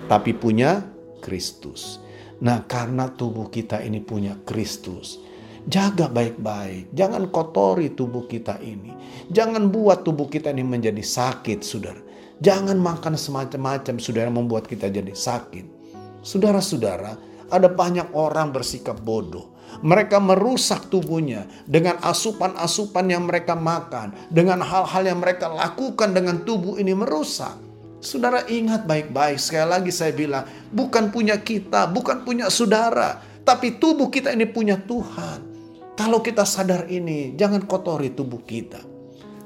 tapi 0.07 0.35
punya 0.35 0.83
Kristus. 1.23 2.03
Nah, 2.43 2.67
karena 2.67 3.07
tubuh 3.07 3.47
kita 3.47 3.79
ini 3.87 4.03
punya 4.03 4.35
Kristus, 4.43 5.23
Jaga 5.63 6.11
baik-baik, 6.11 6.91
jangan 6.91 7.31
kotori 7.31 7.95
tubuh 7.95 8.27
kita 8.27 8.59
ini. 8.59 8.91
Jangan 9.31 9.71
buat 9.71 10.03
tubuh 10.03 10.27
kita 10.27 10.51
ini 10.51 10.67
menjadi 10.67 10.99
sakit, 10.99 11.63
saudara. 11.63 12.03
Jangan 12.43 12.75
makan 12.83 13.15
semacam-macam, 13.15 13.95
saudara, 14.03 14.27
membuat 14.27 14.67
kita 14.67 14.91
jadi 14.91 15.15
sakit. 15.15 15.95
Saudara-saudara, 16.27 17.15
ada 17.47 17.71
banyak 17.71 18.11
orang 18.11 18.51
bersikap 18.51 18.99
bodoh. 19.07 19.55
Mereka 19.87 20.19
merusak 20.19 20.91
tubuhnya 20.91 21.47
dengan 21.71 22.03
asupan-asupan 22.03 23.07
yang 23.07 23.31
mereka 23.31 23.55
makan, 23.55 24.19
dengan 24.35 24.67
hal-hal 24.67 25.15
yang 25.15 25.23
mereka 25.23 25.47
lakukan 25.47 26.11
dengan 26.11 26.43
tubuh 26.43 26.75
ini 26.83 26.91
merusak. 26.91 27.55
Saudara 28.03 28.43
ingat 28.51 28.83
baik-baik, 28.83 29.39
sekali 29.39 29.79
lagi 29.79 29.95
saya 29.95 30.11
bilang, 30.11 30.43
bukan 30.75 31.15
punya 31.15 31.39
kita, 31.39 31.87
bukan 31.87 32.27
punya 32.27 32.51
saudara, 32.51 33.23
tapi 33.47 33.79
tubuh 33.79 34.11
kita 34.11 34.35
ini 34.35 34.43
punya 34.51 34.75
Tuhan. 34.75 35.55
Kalau 35.95 36.19
kita 36.19 36.43
sadar 36.43 36.91
ini, 36.91 37.39
jangan 37.39 37.63
kotori 37.63 38.11
tubuh 38.11 38.43
kita. 38.43 38.83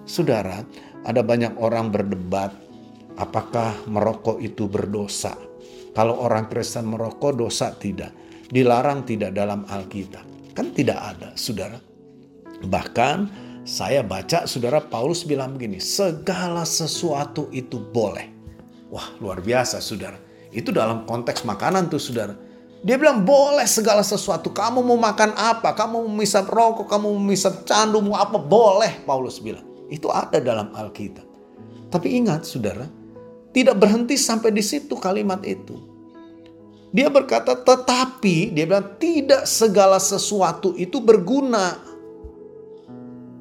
Saudara, 0.08 0.64
ada 1.04 1.20
banyak 1.20 1.52
orang 1.60 1.92
berdebat 1.92 2.48
apakah 3.20 3.76
merokok 3.92 4.40
itu 4.40 4.64
berdosa. 4.72 5.36
Kalau 5.92 6.24
orang 6.24 6.48
Kristen 6.48 6.88
merokok 6.88 7.36
dosa 7.36 7.76
tidak. 7.76 8.12
Dilarang 8.46 9.02
tidak 9.04 9.34
dalam 9.36 9.68
Alkitab. 9.68 10.54
Kan 10.56 10.72
tidak 10.72 10.96
ada, 10.96 11.34
saudara. 11.36 11.76
Bahkan 12.64 13.16
saya 13.66 14.00
baca 14.00 14.46
saudara 14.46 14.80
Paulus 14.80 15.26
bilang 15.26 15.58
begini, 15.58 15.82
segala 15.82 16.62
sesuatu 16.62 17.50
itu 17.50 17.82
boleh. 17.82 18.35
Wah 18.90 19.16
luar 19.18 19.42
biasa 19.42 19.82
saudara. 19.82 20.18
Itu 20.54 20.70
dalam 20.70 21.04
konteks 21.04 21.42
makanan 21.42 21.90
tuh 21.90 22.00
saudara. 22.00 22.34
Dia 22.86 22.94
bilang 23.00 23.26
boleh 23.26 23.66
segala 23.66 24.04
sesuatu. 24.06 24.54
Kamu 24.54 24.84
mau 24.84 24.94
makan 24.94 25.34
apa? 25.34 25.74
Kamu 25.74 26.06
mau 26.06 26.12
misap 26.12 26.46
rokok? 26.46 26.86
Kamu 26.86 27.18
mau 27.18 27.22
misap 27.22 27.66
candu? 27.66 27.98
Mau 27.98 28.14
apa? 28.14 28.38
Boleh 28.38 29.02
Paulus 29.02 29.42
bilang. 29.42 29.64
Itu 29.90 30.06
ada 30.12 30.38
dalam 30.38 30.70
Alkitab. 30.70 31.26
Tapi 31.90 32.14
ingat 32.14 32.46
saudara. 32.46 32.86
Tidak 33.50 33.74
berhenti 33.74 34.14
sampai 34.20 34.52
di 34.52 34.60
situ 34.60 34.94
kalimat 35.00 35.40
itu. 35.42 35.96
Dia 36.94 37.10
berkata 37.10 37.56
tetapi 37.58 38.54
dia 38.54 38.64
bilang 38.68 38.96
tidak 39.00 39.48
segala 39.48 39.98
sesuatu 39.98 40.76
itu 40.78 41.02
berguna. 41.02 41.76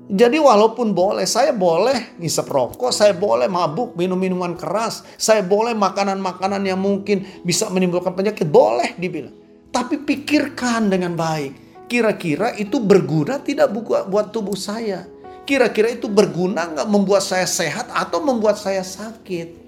Jadi 0.06 0.38
walaupun 0.38 0.94
boleh, 0.94 1.26
saya 1.26 1.50
boleh 1.50 2.22
ngisep 2.22 2.46
rokok, 2.46 2.94
saya 2.94 3.18
boleh 3.18 3.50
mabuk, 3.50 3.98
minum 3.98 4.14
minuman 4.14 4.54
keras, 4.54 5.02
saya 5.18 5.42
boleh 5.42 5.74
makanan-makanan 5.74 6.62
yang 6.62 6.78
mungkin 6.78 7.26
bisa 7.42 7.74
menimbulkan 7.74 8.14
penyakit, 8.14 8.46
boleh 8.46 8.94
dibilang. 9.02 9.34
Tapi 9.74 10.06
pikirkan 10.06 10.94
dengan 10.94 11.18
baik. 11.18 11.66
Kira-kira 11.90 12.54
itu 12.54 12.78
berguna 12.78 13.42
tidak 13.42 13.74
buat 13.86 14.30
tubuh 14.30 14.54
saya? 14.54 15.10
Kira-kira 15.46 15.94
itu 15.94 16.06
berguna 16.06 16.70
nggak 16.70 16.90
membuat 16.90 17.26
saya 17.26 17.50
sehat 17.50 17.90
atau 17.90 18.22
membuat 18.22 18.62
saya 18.62 18.86
sakit? 18.86 19.66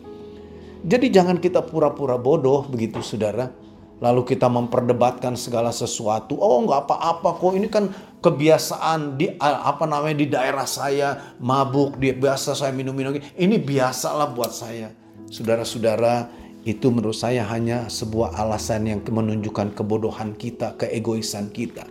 Jadi 0.85 1.09
jangan 1.09 1.41
kita 1.41 1.65
pura-pura 1.65 2.17
bodoh 2.21 2.65
begitu 2.69 3.01
saudara 3.01 3.66
lalu 3.97 4.21
kita 4.25 4.45
memperdebatkan 4.45 5.33
segala 5.33 5.73
sesuatu. 5.73 6.37
Oh, 6.37 6.61
nggak 6.65 6.89
apa-apa 6.89 7.29
kok. 7.37 7.53
Ini 7.57 7.67
kan 7.69 7.89
kebiasaan 8.21 9.17
di 9.17 9.33
apa 9.41 9.85
namanya 9.89 10.17
di 10.17 10.27
daerah 10.29 10.65
saya 10.69 11.35
mabuk, 11.41 11.97
dia 11.97 12.13
biasa 12.13 12.53
saya 12.53 12.73
minum-minum. 12.73 13.17
Ini 13.17 13.57
biasalah 13.57 14.33
buat 14.33 14.53
saya. 14.53 14.93
Saudara-saudara, 15.27 16.29
itu 16.67 16.87
menurut 16.91 17.15
saya 17.15 17.47
hanya 17.47 17.87
sebuah 17.87 18.35
alasan 18.35 18.87
yang 18.87 18.99
menunjukkan 19.03 19.75
kebodohan 19.75 20.35
kita, 20.35 20.75
keegoisan 20.75 21.51
kita. 21.51 21.87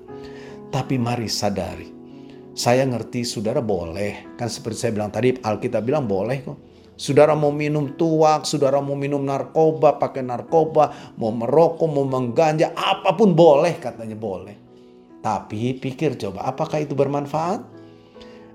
Tapi 0.68 1.00
mari 1.00 1.30
sadari. 1.30 1.88
Saya 2.56 2.88
ngerti 2.88 3.24
saudara 3.24 3.60
boleh. 3.60 4.36
Kan 4.40 4.48
seperti 4.48 4.88
saya 4.88 4.92
bilang 4.96 5.12
tadi, 5.12 5.36
Alkitab 5.36 5.84
bilang 5.84 6.08
boleh 6.08 6.40
kok. 6.40 6.65
Saudara 6.96 7.36
mau 7.36 7.52
minum 7.52 7.92
tuak, 7.92 8.48
saudara 8.48 8.80
mau 8.80 8.96
minum 8.96 9.20
narkoba, 9.20 10.00
pakai 10.00 10.24
narkoba, 10.24 11.12
mau 11.20 11.28
merokok, 11.28 11.84
mau 11.92 12.08
mengganja, 12.08 12.72
apa 12.72 13.12
pun 13.12 13.36
boleh 13.36 13.76
katanya 13.76 14.16
boleh. 14.16 14.56
Tapi 15.20 15.76
pikir 15.76 16.16
coba, 16.16 16.48
apakah 16.48 16.80
itu 16.80 16.96
bermanfaat? 16.96 17.60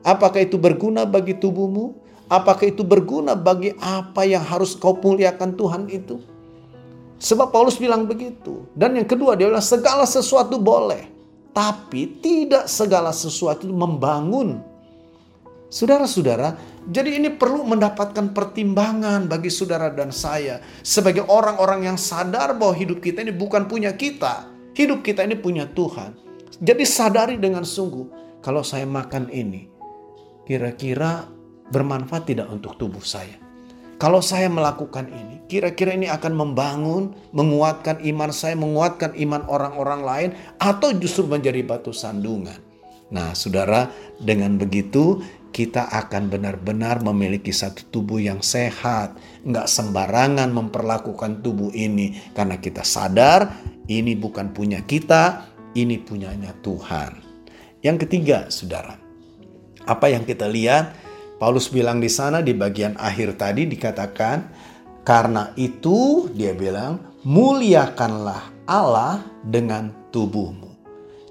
Apakah 0.01 0.41
itu 0.41 0.58
berguna 0.58 1.06
bagi 1.06 1.38
tubuhmu? 1.38 1.93
Apakah 2.32 2.71
itu 2.71 2.82
berguna 2.82 3.38
bagi 3.38 3.75
apa 3.77 4.25
yang 4.25 4.41
harus 4.41 4.73
kau 4.73 4.97
muliakan 4.97 5.54
Tuhan 5.54 5.84
itu? 5.91 6.17
Sebab 7.21 7.54
Paulus 7.54 7.77
bilang 7.77 8.10
begitu. 8.10 8.65
Dan 8.73 8.97
yang 8.97 9.06
kedua 9.06 9.38
dia 9.38 9.45
bilang 9.45 9.62
segala 9.62 10.10
sesuatu 10.10 10.58
boleh. 10.58 11.06
Tapi 11.54 12.17
tidak 12.23 12.65
segala 12.65 13.13
sesuatu 13.13 13.69
membangun. 13.69 14.63
Saudara-saudara, 15.72 16.60
jadi 16.92 17.16
ini 17.16 17.32
perlu 17.32 17.64
mendapatkan 17.64 18.36
pertimbangan 18.36 19.32
bagi 19.32 19.48
saudara 19.48 19.88
dan 19.88 20.12
saya. 20.12 20.60
Sebagai 20.84 21.24
orang-orang 21.32 21.88
yang 21.88 21.96
sadar 21.96 22.60
bahwa 22.60 22.76
hidup 22.76 23.00
kita 23.00 23.24
ini 23.24 23.32
bukan 23.32 23.72
punya 23.72 23.96
kita. 23.96 24.52
Hidup 24.76 25.00
kita 25.00 25.24
ini 25.24 25.40
punya 25.40 25.64
Tuhan. 25.72 26.12
Jadi 26.60 26.84
sadari 26.84 27.40
dengan 27.40 27.64
sungguh. 27.64 28.20
Kalau 28.44 28.68
saya 28.68 28.84
makan 28.84 29.32
ini, 29.32 29.72
kira-kira 30.44 31.32
bermanfaat 31.72 32.28
tidak 32.28 32.52
untuk 32.52 32.76
tubuh 32.76 33.06
saya? 33.06 33.40
Kalau 33.96 34.20
saya 34.20 34.52
melakukan 34.52 35.08
ini, 35.08 35.46
kira-kira 35.48 35.96
ini 35.96 36.12
akan 36.12 36.34
membangun, 36.36 37.16
menguatkan 37.32 38.04
iman 38.04 38.34
saya, 38.36 38.60
menguatkan 38.60 39.16
iman 39.16 39.48
orang-orang 39.48 40.02
lain, 40.04 40.30
atau 40.60 40.92
justru 41.00 41.30
menjadi 41.30 41.64
batu 41.64 41.96
sandungan. 41.96 42.60
Nah, 43.12 43.36
saudara, 43.38 43.92
dengan 44.18 44.56
begitu 44.58 45.22
kita 45.52 45.92
akan 45.92 46.32
benar-benar 46.32 47.04
memiliki 47.04 47.52
satu 47.52 47.84
tubuh 47.92 48.24
yang 48.24 48.40
sehat. 48.40 49.20
Nggak 49.44 49.68
sembarangan 49.68 50.50
memperlakukan 50.50 51.44
tubuh 51.44 51.76
ini. 51.76 52.16
Karena 52.32 52.56
kita 52.58 52.88
sadar 52.88 53.60
ini 53.92 54.16
bukan 54.16 54.56
punya 54.56 54.80
kita, 54.88 55.52
ini 55.76 56.00
punyanya 56.00 56.56
Tuhan. 56.64 57.20
Yang 57.84 58.08
ketiga, 58.08 58.48
saudara. 58.48 58.96
Apa 59.84 60.08
yang 60.08 60.24
kita 60.24 60.48
lihat? 60.48 60.96
Paulus 61.36 61.68
bilang 61.68 62.00
di 62.00 62.08
sana 62.08 62.40
di 62.40 62.54
bagian 62.54 62.96
akhir 62.96 63.36
tadi 63.36 63.66
dikatakan, 63.68 64.46
karena 65.02 65.52
itu 65.58 66.30
dia 66.32 66.54
bilang, 66.54 67.02
muliakanlah 67.26 68.70
Allah 68.70 69.26
dengan 69.42 69.90
tubuhmu. 70.14 70.71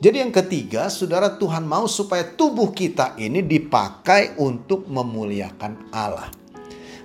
Jadi 0.00 0.16
yang 0.16 0.32
ketiga, 0.32 0.88
saudara 0.88 1.36
Tuhan 1.36 1.68
mau 1.68 1.84
supaya 1.84 2.24
tubuh 2.24 2.72
kita 2.72 3.20
ini 3.20 3.44
dipakai 3.44 4.32
untuk 4.40 4.88
memuliakan 4.88 5.92
Allah. 5.92 6.32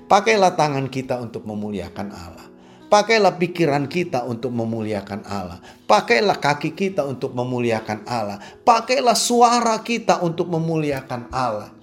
Pakailah 0.08 0.55
tangan 0.55 0.88
kita 0.88 1.19
untuk 1.19 1.43
memuliakan 1.43 2.08
Allah. 2.15 2.47
Pakailah 2.88 3.36
pikiran 3.36 3.91
kita 3.91 4.23
untuk 4.23 4.55
memuliakan 4.55 5.27
Allah. 5.27 5.60
Pakailah 5.84 6.39
kaki 6.39 6.71
kita 6.71 7.03
untuk 7.03 7.36
memuliakan 7.36 8.08
Allah. 8.08 8.39
Pakailah 8.63 9.17
suara 9.19 9.75
kita 9.84 10.23
untuk 10.23 10.47
memuliakan 10.47 11.27
Allah. 11.36 11.75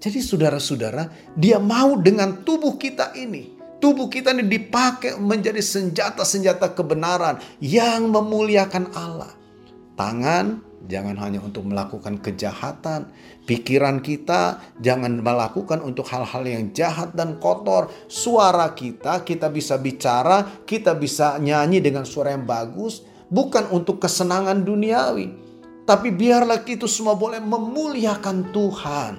Jadi 0.00 0.24
saudara-saudara, 0.24 1.36
dia 1.36 1.60
mau 1.60 2.00
dengan 2.00 2.40
tubuh 2.48 2.80
kita 2.80 3.12
ini. 3.12 3.60
Tubuh 3.76 4.08
kita 4.08 4.32
ini 4.32 4.48
dipakai 4.48 5.20
menjadi 5.20 5.60
senjata-senjata 5.60 6.72
kebenaran 6.72 7.44
yang 7.60 8.08
memuliakan 8.08 8.88
Allah. 8.96 9.36
Tangan 9.96 10.60
jangan 10.86 11.16
hanya 11.18 11.40
untuk 11.42 11.66
melakukan 11.66 12.20
kejahatan. 12.20 13.10
Pikiran 13.48 14.04
kita 14.04 14.60
jangan 14.78 15.24
melakukan 15.24 15.82
untuk 15.82 16.06
hal-hal 16.12 16.44
yang 16.46 16.70
jahat 16.76 17.16
dan 17.16 17.40
kotor. 17.40 17.88
Suara 18.06 18.76
kita, 18.76 19.24
kita 19.24 19.48
bisa 19.48 19.80
bicara, 19.80 20.62
kita 20.68 20.94
bisa 20.94 21.40
nyanyi 21.40 21.80
dengan 21.80 22.04
suara 22.04 22.36
yang 22.36 22.44
bagus. 22.44 23.02
Bukan 23.26 23.74
untuk 23.74 23.98
kesenangan 23.98 24.62
duniawi. 24.62 25.48
Tapi 25.86 26.10
biarlah 26.10 26.62
itu 26.66 26.86
semua 26.90 27.14
boleh 27.14 27.38
memuliakan 27.38 28.50
Tuhan. 28.50 29.12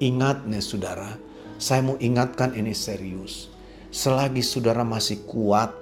Ingat 0.00 0.48
nih 0.48 0.64
saudara, 0.64 1.14
saya 1.60 1.84
mau 1.84 2.00
ingatkan 2.00 2.56
ini 2.56 2.72
serius. 2.72 3.52
Selagi 3.92 4.40
saudara 4.40 4.82
masih 4.88 5.22
kuat, 5.28 5.81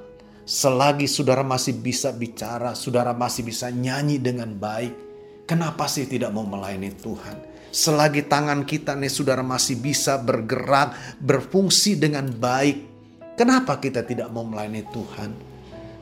Selagi 0.50 1.06
saudara 1.06 1.46
masih 1.46 1.78
bisa 1.78 2.10
bicara, 2.10 2.74
saudara 2.74 3.14
masih 3.14 3.46
bisa 3.46 3.70
nyanyi 3.70 4.18
dengan 4.18 4.50
baik, 4.50 4.90
kenapa 5.46 5.86
sih 5.86 6.10
tidak 6.10 6.34
mau 6.34 6.42
melayani 6.42 6.90
Tuhan? 6.90 7.38
Selagi 7.70 8.26
tangan 8.26 8.66
kita 8.66 8.98
nih 8.98 9.14
saudara 9.14 9.46
masih 9.46 9.78
bisa 9.78 10.18
bergerak, 10.18 11.22
berfungsi 11.22 11.94
dengan 12.02 12.26
baik, 12.34 12.82
kenapa 13.38 13.78
kita 13.78 14.02
tidak 14.02 14.26
mau 14.34 14.42
melayani 14.42 14.82
Tuhan? 14.90 15.30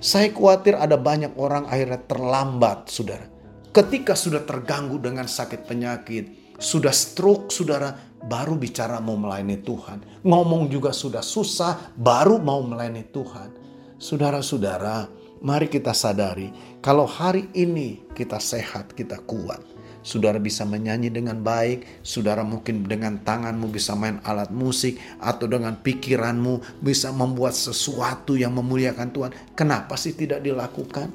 Saya 0.01 0.33
khawatir 0.33 0.81
ada 0.81 0.97
banyak 0.97 1.37
orang 1.37 1.69
akhirnya 1.69 2.01
terlambat, 2.09 2.89
saudara. 2.89 3.29
Ketika 3.69 4.17
sudah 4.17 4.49
terganggu 4.49 4.97
dengan 4.97 5.29
sakit 5.29 5.69
penyakit, 5.69 6.57
sudah 6.57 6.97
stroke, 6.97 7.53
saudara, 7.53 7.93
baru 8.25 8.57
bicara 8.57 8.97
mau 8.97 9.21
melayani 9.21 9.61
Tuhan. 9.61 10.25
Ngomong 10.25 10.73
juga 10.73 10.97
sudah 10.97 11.21
susah, 11.21 11.93
baru 12.01 12.41
mau 12.41 12.65
melayani 12.65 13.05
Tuhan. 13.13 13.68
Saudara-saudara, 13.99 15.11
mari 15.43 15.67
kita 15.67 15.91
sadari 15.91 16.55
kalau 16.79 17.03
hari 17.03 17.51
ini 17.51 17.99
kita 18.15 18.39
sehat, 18.39 18.95
kita 18.95 19.19
kuat. 19.27 19.59
Saudara 20.07 20.39
bisa 20.39 20.63
menyanyi 20.63 21.11
dengan 21.11 21.43
baik, 21.43 22.07
saudara 22.07 22.47
mungkin 22.47 22.87
dengan 22.87 23.19
tanganmu 23.19 23.67
bisa 23.67 23.99
main 23.99 24.23
alat 24.23 24.55
musik 24.55 25.03
atau 25.19 25.51
dengan 25.51 25.75
pikiranmu 25.83 26.79
bisa 26.79 27.11
membuat 27.11 27.59
sesuatu 27.59 28.39
yang 28.39 28.55
memuliakan 28.55 29.11
Tuhan. 29.11 29.33
Kenapa 29.59 29.99
sih 29.99 30.15
tidak 30.15 30.47
dilakukan? 30.47 31.11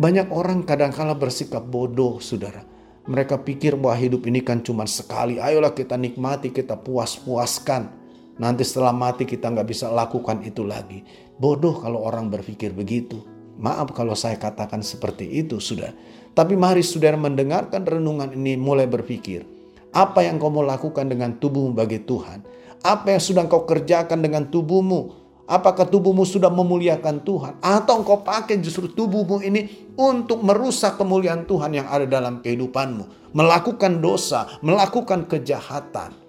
Banyak 0.00 0.32
orang 0.32 0.64
kadang-kala 0.64 1.12
bersikap 1.12 1.60
bodoh, 1.60 2.24
saudara. 2.24 2.64
Mereka 3.04 3.44
pikir 3.44 3.76
bahwa 3.76 4.00
hidup 4.00 4.24
ini 4.24 4.40
kan 4.40 4.64
cuma 4.64 4.88
sekali. 4.88 5.36
Ayolah 5.36 5.76
kita 5.76 6.00
nikmati, 6.00 6.56
kita 6.56 6.80
puas-puaskan. 6.80 8.03
Nanti 8.34 8.66
setelah 8.66 8.90
mati 8.90 9.22
kita 9.22 9.50
nggak 9.50 9.68
bisa 9.68 9.86
lakukan 9.90 10.42
itu 10.42 10.66
lagi. 10.66 11.06
Bodoh 11.38 11.78
kalau 11.78 12.02
orang 12.02 12.30
berpikir 12.30 12.74
begitu. 12.74 13.22
Maaf 13.54 13.94
kalau 13.94 14.18
saya 14.18 14.34
katakan 14.34 14.82
seperti 14.82 15.30
itu 15.30 15.62
sudah. 15.62 15.94
Tapi 16.34 16.58
mari 16.58 16.82
saudara 16.82 17.14
mendengarkan 17.14 17.86
renungan 17.86 18.34
ini 18.34 18.58
mulai 18.58 18.90
berpikir. 18.90 19.46
Apa 19.94 20.26
yang 20.26 20.42
kau 20.42 20.50
mau 20.50 20.66
lakukan 20.66 21.06
dengan 21.06 21.38
tubuhmu 21.38 21.70
bagi 21.78 22.02
Tuhan? 22.02 22.42
Apa 22.82 23.14
yang 23.14 23.22
sudah 23.22 23.46
kau 23.46 23.62
kerjakan 23.62 24.18
dengan 24.18 24.50
tubuhmu? 24.50 25.22
Apakah 25.46 25.86
tubuhmu 25.86 26.26
sudah 26.26 26.50
memuliakan 26.50 27.22
Tuhan? 27.22 27.62
Atau 27.62 28.02
engkau 28.02 28.26
pakai 28.26 28.58
justru 28.58 28.90
tubuhmu 28.90 29.44
ini 29.44 29.92
untuk 29.94 30.42
merusak 30.42 30.98
kemuliaan 30.98 31.46
Tuhan 31.46 31.78
yang 31.78 31.86
ada 31.86 32.08
dalam 32.08 32.42
kehidupanmu. 32.42 33.36
Melakukan 33.36 34.02
dosa, 34.02 34.58
melakukan 34.64 35.30
kejahatan. 35.30 36.23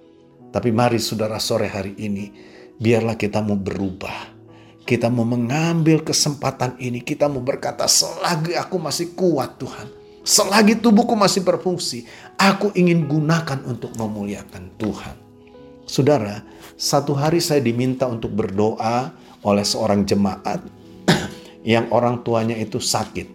Tapi 0.55 0.71
mari 0.71 1.03
saudara 1.03 1.35
sore 1.35 1.67
hari 1.67 1.99
ini, 1.99 2.31
biarlah 2.79 3.19
kita 3.19 3.43
mau 3.43 3.59
berubah. 3.59 4.31
Kita 4.87 5.11
mau 5.11 5.27
mengambil 5.27 5.99
kesempatan 5.99 6.79
ini, 6.79 7.03
kita 7.03 7.27
mau 7.27 7.43
berkata 7.43 7.83
selagi 7.91 8.55
aku 8.55 8.79
masih 8.79 9.11
kuat 9.19 9.59
Tuhan. 9.59 9.91
Selagi 10.23 10.79
tubuhku 10.79 11.11
masih 11.11 11.43
berfungsi, 11.43 12.07
aku 12.39 12.71
ingin 12.71 13.03
gunakan 13.03 13.67
untuk 13.67 13.91
memuliakan 13.99 14.71
Tuhan. 14.79 15.15
Saudara, 15.83 16.39
satu 16.79 17.11
hari 17.11 17.43
saya 17.43 17.59
diminta 17.59 18.07
untuk 18.07 18.31
berdoa 18.31 19.11
oleh 19.43 19.65
seorang 19.67 20.07
jemaat 20.07 20.63
yang 21.67 21.91
orang 21.91 22.23
tuanya 22.23 22.55
itu 22.55 22.79
sakit. 22.79 23.27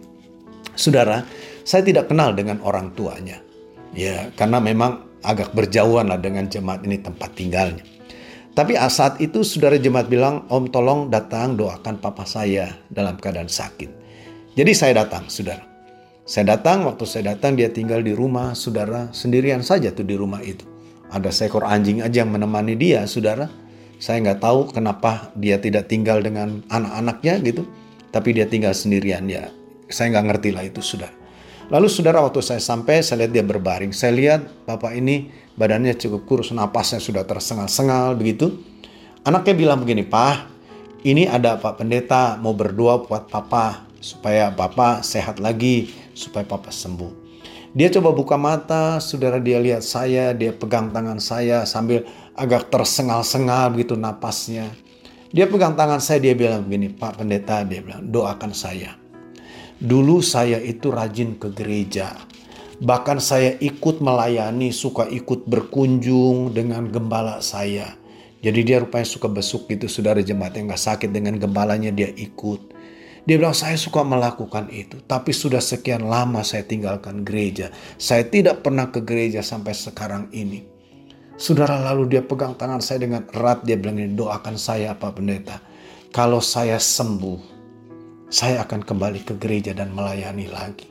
Saudara, 0.73 1.21
saya 1.61 1.85
tidak 1.85 2.09
kenal 2.09 2.33
dengan 2.33 2.57
orang 2.65 2.97
tuanya. 2.97 3.37
Ya, 3.93 4.33
karena 4.33 4.57
memang 4.57 5.10
agak 5.21 5.53
berjauhan 5.53 6.09
lah 6.09 6.17
dengan 6.17 6.49
jemaat 6.49 6.85
ini 6.85 7.01
tempat 7.01 7.33
tinggalnya. 7.37 7.85
Tapi 8.51 8.75
saat 8.91 9.23
itu 9.23 9.47
saudara 9.47 9.79
jemaat 9.79 10.11
bilang, 10.11 10.43
Om 10.51 10.67
tolong 10.67 11.07
datang 11.07 11.55
doakan 11.55 12.03
papa 12.03 12.27
saya 12.27 12.75
dalam 12.91 13.15
keadaan 13.15 13.47
sakit. 13.47 13.87
Jadi 14.59 14.71
saya 14.75 15.07
datang, 15.07 15.31
saudara. 15.31 15.63
Saya 16.27 16.59
datang, 16.59 16.83
waktu 16.83 17.07
saya 17.07 17.31
datang 17.31 17.55
dia 17.55 17.71
tinggal 17.71 18.03
di 18.03 18.11
rumah 18.11 18.51
saudara 18.51 19.07
sendirian 19.15 19.63
saja 19.63 19.95
tuh 19.95 20.03
di 20.03 20.19
rumah 20.19 20.43
itu. 20.43 20.67
Ada 21.07 21.31
seekor 21.31 21.63
anjing 21.63 22.03
aja 22.03 22.27
yang 22.27 22.31
menemani 22.35 22.75
dia, 22.75 23.07
saudara. 23.07 23.47
Saya 24.03 24.19
nggak 24.19 24.43
tahu 24.43 24.75
kenapa 24.75 25.31
dia 25.39 25.55
tidak 25.55 25.87
tinggal 25.87 26.19
dengan 26.19 26.59
anak-anaknya 26.67 27.39
gitu. 27.47 27.63
Tapi 28.11 28.35
dia 28.35 28.43
tinggal 28.51 28.75
sendirian 28.75 29.31
ya. 29.31 29.47
Saya 29.87 30.11
nggak 30.19 30.25
ngerti 30.27 30.49
lah 30.51 30.67
itu, 30.67 30.83
saudara. 30.83 31.20
Lalu 31.71 31.87
saudara 31.87 32.19
waktu 32.19 32.43
saya 32.43 32.59
sampai, 32.59 32.99
saya 32.99 33.23
lihat 33.23 33.31
dia 33.31 33.45
berbaring. 33.47 33.95
Saya 33.95 34.11
lihat 34.11 34.43
bapak 34.67 34.91
ini 34.91 35.31
badannya 35.55 35.95
cukup 35.95 36.27
kurus, 36.27 36.51
napasnya 36.51 36.99
sudah 36.99 37.23
tersengal-sengal 37.23 38.19
begitu. 38.19 38.59
Anaknya 39.23 39.55
bilang 39.55 39.79
begini, 39.79 40.03
Pak, 40.03 40.51
ini 41.07 41.31
ada 41.31 41.55
Pak 41.55 41.79
Pendeta 41.79 42.35
mau 42.43 42.51
berdoa 42.51 43.07
buat 43.07 43.31
Papa 43.31 43.87
supaya 44.03 44.51
Papa 44.51 44.99
sehat 44.99 45.39
lagi, 45.39 45.95
supaya 46.11 46.43
Papa 46.43 46.75
sembuh. 46.75 47.23
Dia 47.71 47.87
coba 47.87 48.11
buka 48.11 48.35
mata, 48.35 48.99
saudara 48.99 49.39
dia 49.39 49.55
lihat 49.55 49.87
saya, 49.87 50.35
dia 50.35 50.51
pegang 50.51 50.91
tangan 50.91 51.23
saya 51.23 51.63
sambil 51.63 52.03
agak 52.35 52.67
tersengal-sengal 52.67 53.71
begitu 53.71 53.95
napasnya. 53.95 54.67
Dia 55.31 55.47
pegang 55.47 55.79
tangan 55.79 56.03
saya, 56.03 56.19
dia 56.19 56.35
bilang 56.35 56.67
begini, 56.67 56.91
Pak 56.91 57.23
Pendeta, 57.23 57.63
dia 57.63 57.79
bilang, 57.79 58.03
doakan 58.11 58.51
saya. 58.51 59.00
Dulu 59.81 60.21
saya 60.21 60.61
itu 60.61 60.93
rajin 60.93 61.41
ke 61.41 61.49
gereja. 61.49 62.13
Bahkan 62.77 63.17
saya 63.17 63.57
ikut 63.57 63.97
melayani, 63.97 64.69
suka 64.69 65.09
ikut 65.09 65.49
berkunjung 65.49 66.53
dengan 66.53 66.85
gembala 66.85 67.41
saya. 67.41 67.97
Jadi 68.45 68.61
dia 68.61 68.77
rupanya 68.81 69.09
suka 69.09 69.25
besuk 69.25 69.65
gitu, 69.69 69.89
saudara 69.89 70.21
jemaat 70.21 70.53
yang 70.57 70.69
gak 70.69 70.81
sakit 70.81 71.09
dengan 71.09 71.41
gembalanya 71.41 71.89
dia 71.89 72.13
ikut. 72.13 72.73
Dia 73.25 73.37
bilang 73.37 73.53
saya 73.53 73.77
suka 73.77 74.01
melakukan 74.01 74.69
itu, 74.73 75.01
tapi 75.05 75.29
sudah 75.29 75.61
sekian 75.61 76.09
lama 76.09 76.41
saya 76.41 76.65
tinggalkan 76.65 77.21
gereja. 77.21 77.69
Saya 78.01 78.25
tidak 78.25 78.65
pernah 78.65 78.89
ke 78.89 79.01
gereja 79.05 79.45
sampai 79.45 79.77
sekarang 79.77 80.29
ini. 80.33 80.65
Saudara 81.37 81.81
lalu 81.81 82.17
dia 82.17 82.21
pegang 82.25 82.53
tangan 82.53 82.81
saya 82.81 83.05
dengan 83.05 83.25
erat, 83.33 83.65
dia 83.65 83.77
bilang 83.77 83.97
doakan 83.97 84.57
saya 84.57 84.93
Pak 84.93 85.21
Pendeta. 85.21 85.57
Kalau 86.09 86.41
saya 86.41 86.81
sembuh, 86.81 87.60
saya 88.31 88.63
akan 88.63 88.87
kembali 88.87 89.27
ke 89.27 89.35
gereja 89.35 89.75
dan 89.75 89.91
melayani 89.91 90.47
lagi. 90.47 90.87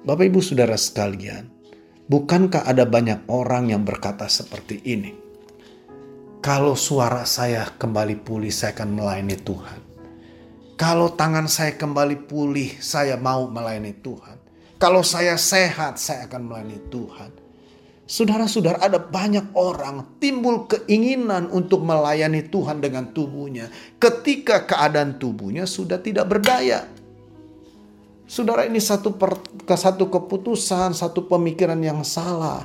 Bapak, 0.00 0.32
ibu, 0.32 0.40
saudara 0.40 0.80
sekalian, 0.80 1.44
bukankah 2.08 2.64
ada 2.64 2.88
banyak 2.88 3.28
orang 3.28 3.68
yang 3.68 3.84
berkata 3.84 4.24
seperti 4.32 4.80
ini? 4.88 5.12
Kalau 6.40 6.72
suara 6.72 7.28
saya 7.28 7.68
kembali 7.76 8.24
pulih, 8.24 8.48
saya 8.48 8.72
akan 8.72 8.96
melayani 8.96 9.36
Tuhan. 9.36 9.80
Kalau 10.80 11.12
tangan 11.12 11.50
saya 11.52 11.76
kembali 11.76 12.24
pulih, 12.24 12.80
saya 12.80 13.20
mau 13.20 13.44
melayani 13.52 13.92
Tuhan. 14.00 14.40
Kalau 14.80 15.04
saya 15.04 15.36
sehat, 15.36 16.00
saya 16.00 16.30
akan 16.30 16.48
melayani 16.48 16.80
Tuhan. 16.88 17.47
Saudara-saudara, 18.08 18.80
ada 18.80 18.96
banyak 18.96 19.52
orang 19.52 20.16
timbul 20.16 20.64
keinginan 20.64 21.52
untuk 21.52 21.84
melayani 21.84 22.40
Tuhan 22.48 22.80
dengan 22.80 23.12
tubuhnya 23.12 23.68
ketika 24.00 24.64
keadaan 24.64 25.20
tubuhnya 25.20 25.68
sudah 25.68 26.00
tidak 26.00 26.24
berdaya. 26.24 26.88
Saudara, 28.24 28.64
ini 28.64 28.80
satu 28.80 29.12
per, 29.12 29.36
satu 29.68 30.08
keputusan, 30.08 30.96
satu 30.96 31.28
pemikiran 31.28 31.76
yang 31.84 32.00
salah. 32.00 32.64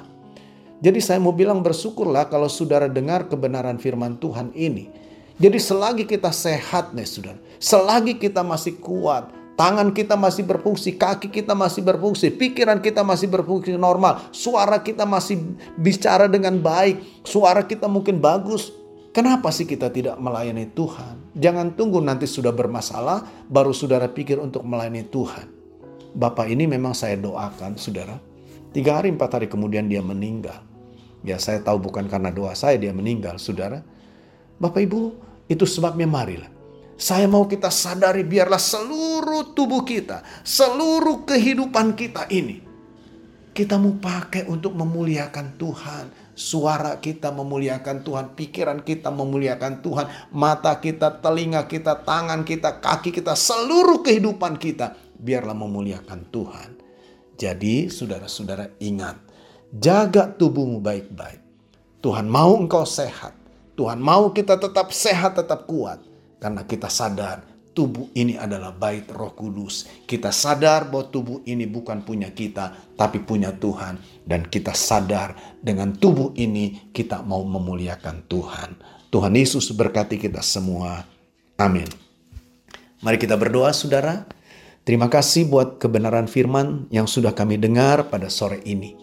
Jadi 0.79 1.03
saya 1.03 1.19
mau 1.19 1.35
bilang 1.35 1.59
bersyukurlah 1.59 2.31
kalau 2.31 2.47
saudara 2.47 2.87
dengar 2.87 3.27
kebenaran 3.27 3.75
firman 3.83 4.15
Tuhan 4.23 4.55
ini. 4.55 4.87
Jadi 5.35 5.59
selagi 5.59 6.07
kita 6.07 6.31
sehat 6.31 6.95
nih 6.95 7.03
saudara, 7.03 7.39
selagi 7.59 8.15
kita 8.15 8.47
masih 8.47 8.79
kuat, 8.79 9.27
Tangan 9.53 9.93
kita 9.93 10.17
masih 10.17 10.49
berfungsi, 10.49 10.97
kaki 10.97 11.29
kita 11.29 11.53
masih 11.53 11.85
berfungsi, 11.85 12.33
pikiran 12.33 12.81
kita 12.81 13.05
masih 13.05 13.29
berfungsi 13.29 13.77
normal, 13.77 14.25
suara 14.33 14.81
kita 14.81 15.05
masih 15.05 15.37
bicara 15.77 16.25
dengan 16.25 16.57
baik, 16.57 17.21
suara 17.21 17.61
kita 17.61 17.85
mungkin 17.85 18.17
bagus. 18.17 18.73
Kenapa 19.13 19.53
sih 19.53 19.69
kita 19.69 19.93
tidak 19.93 20.17
melayani 20.17 20.73
Tuhan? 20.73 21.37
Jangan 21.37 21.77
tunggu 21.77 22.01
nanti 22.01 22.25
sudah 22.25 22.49
bermasalah, 22.49 23.45
baru 23.45 23.69
saudara 23.69 24.09
pikir 24.09 24.41
untuk 24.41 24.65
melayani 24.65 25.05
Tuhan. 25.05 25.45
Bapak 26.17 26.49
ini 26.49 26.65
memang 26.65 26.97
saya 26.97 27.13
doakan, 27.13 27.77
saudara. 27.77 28.17
Tiga 28.73 28.97
hari, 28.97 29.13
empat 29.13 29.37
hari 29.37 29.45
kemudian 29.45 29.85
dia 29.85 30.01
meninggal. 30.01 30.65
Ya 31.21 31.37
saya 31.37 31.61
tahu 31.61 31.77
bukan 31.77 32.09
karena 32.09 32.33
doa 32.33 32.57
saya 32.57 32.81
dia 32.81 32.89
meninggal, 32.89 33.37
saudara. 33.37 33.85
Bapak 34.57 34.81
Ibu, 34.81 35.13
itu 35.45 35.69
sebabnya 35.69 36.09
marilah 36.09 36.62
saya 36.95 37.25
mau 37.25 37.49
kita 37.49 37.67
sadari 37.69 38.23
biarlah 38.23 38.61
seluruh 38.61 39.55
tubuh 39.57 39.81
kita, 39.83 40.21
seluruh 40.41 41.27
kehidupan 41.27 41.97
kita 41.97 42.27
ini 42.31 42.73
kita 43.53 43.77
mau 43.77 43.93
pakai 43.93 44.49
untuk 44.49 44.73
memuliakan 44.73 45.55
Tuhan. 45.61 46.05
Suara 46.33 46.97
kita 46.97 47.29
memuliakan 47.29 48.01
Tuhan, 48.01 48.33
pikiran 48.33 48.81
kita 48.81 49.13
memuliakan 49.13 49.85
Tuhan, 49.85 50.09
mata 50.33 50.73
kita, 50.81 51.21
telinga 51.21 51.69
kita, 51.69 52.01
tangan 52.01 52.41
kita, 52.41 52.81
kaki 52.81 53.13
kita, 53.13 53.37
seluruh 53.37 54.01
kehidupan 54.01 54.57
kita 54.57 54.97
biarlah 55.13 55.53
memuliakan 55.53 56.25
Tuhan. 56.33 56.69
Jadi, 57.37 57.93
saudara-saudara 57.93 58.73
ingat, 58.81 59.21
jaga 59.69 60.33
tubuhmu 60.33 60.81
baik-baik. 60.81 61.45
Tuhan 62.01 62.25
mau 62.25 62.57
engkau 62.57 62.89
sehat. 62.89 63.37
Tuhan 63.77 64.01
mau 64.01 64.33
kita 64.33 64.57
tetap 64.57 64.89
sehat, 64.89 65.37
tetap 65.37 65.69
kuat. 65.69 66.01
Karena 66.43 66.67
kita 66.67 66.91
sadar 66.91 67.53
tubuh 67.73 68.13
ini 68.13 68.37
adalah 68.37 68.71
bait 68.71 69.09
roh 69.09 69.33
kudus. 69.33 69.89
Kita 70.05 70.29
sadar 70.29 70.87
bahwa 70.87 71.09
tubuh 71.09 71.39
ini 71.49 71.65
bukan 71.65 72.05
punya 72.05 72.31
kita, 72.31 72.95
tapi 72.99 73.23
punya 73.23 73.51
Tuhan. 73.55 73.99
Dan 74.23 74.47
kita 74.47 74.71
sadar 74.71 75.59
dengan 75.59 75.95
tubuh 75.97 76.31
ini 76.37 76.93
kita 76.93 77.25
mau 77.25 77.41
memuliakan 77.43 78.29
Tuhan. 78.29 78.69
Tuhan 79.09 79.33
Yesus 79.33 79.73
berkati 79.73 80.21
kita 80.21 80.41
semua. 80.41 81.05
Amin. 81.57 81.89
Mari 83.03 83.17
kita 83.19 83.35
berdoa 83.35 83.73
saudara. 83.75 84.25
Terima 84.83 85.07
kasih 85.07 85.47
buat 85.47 85.79
kebenaran 85.79 86.27
firman 86.27 86.91
yang 86.91 87.07
sudah 87.07 87.31
kami 87.31 87.55
dengar 87.55 88.11
pada 88.11 88.27
sore 88.27 88.59
ini. 88.67 88.95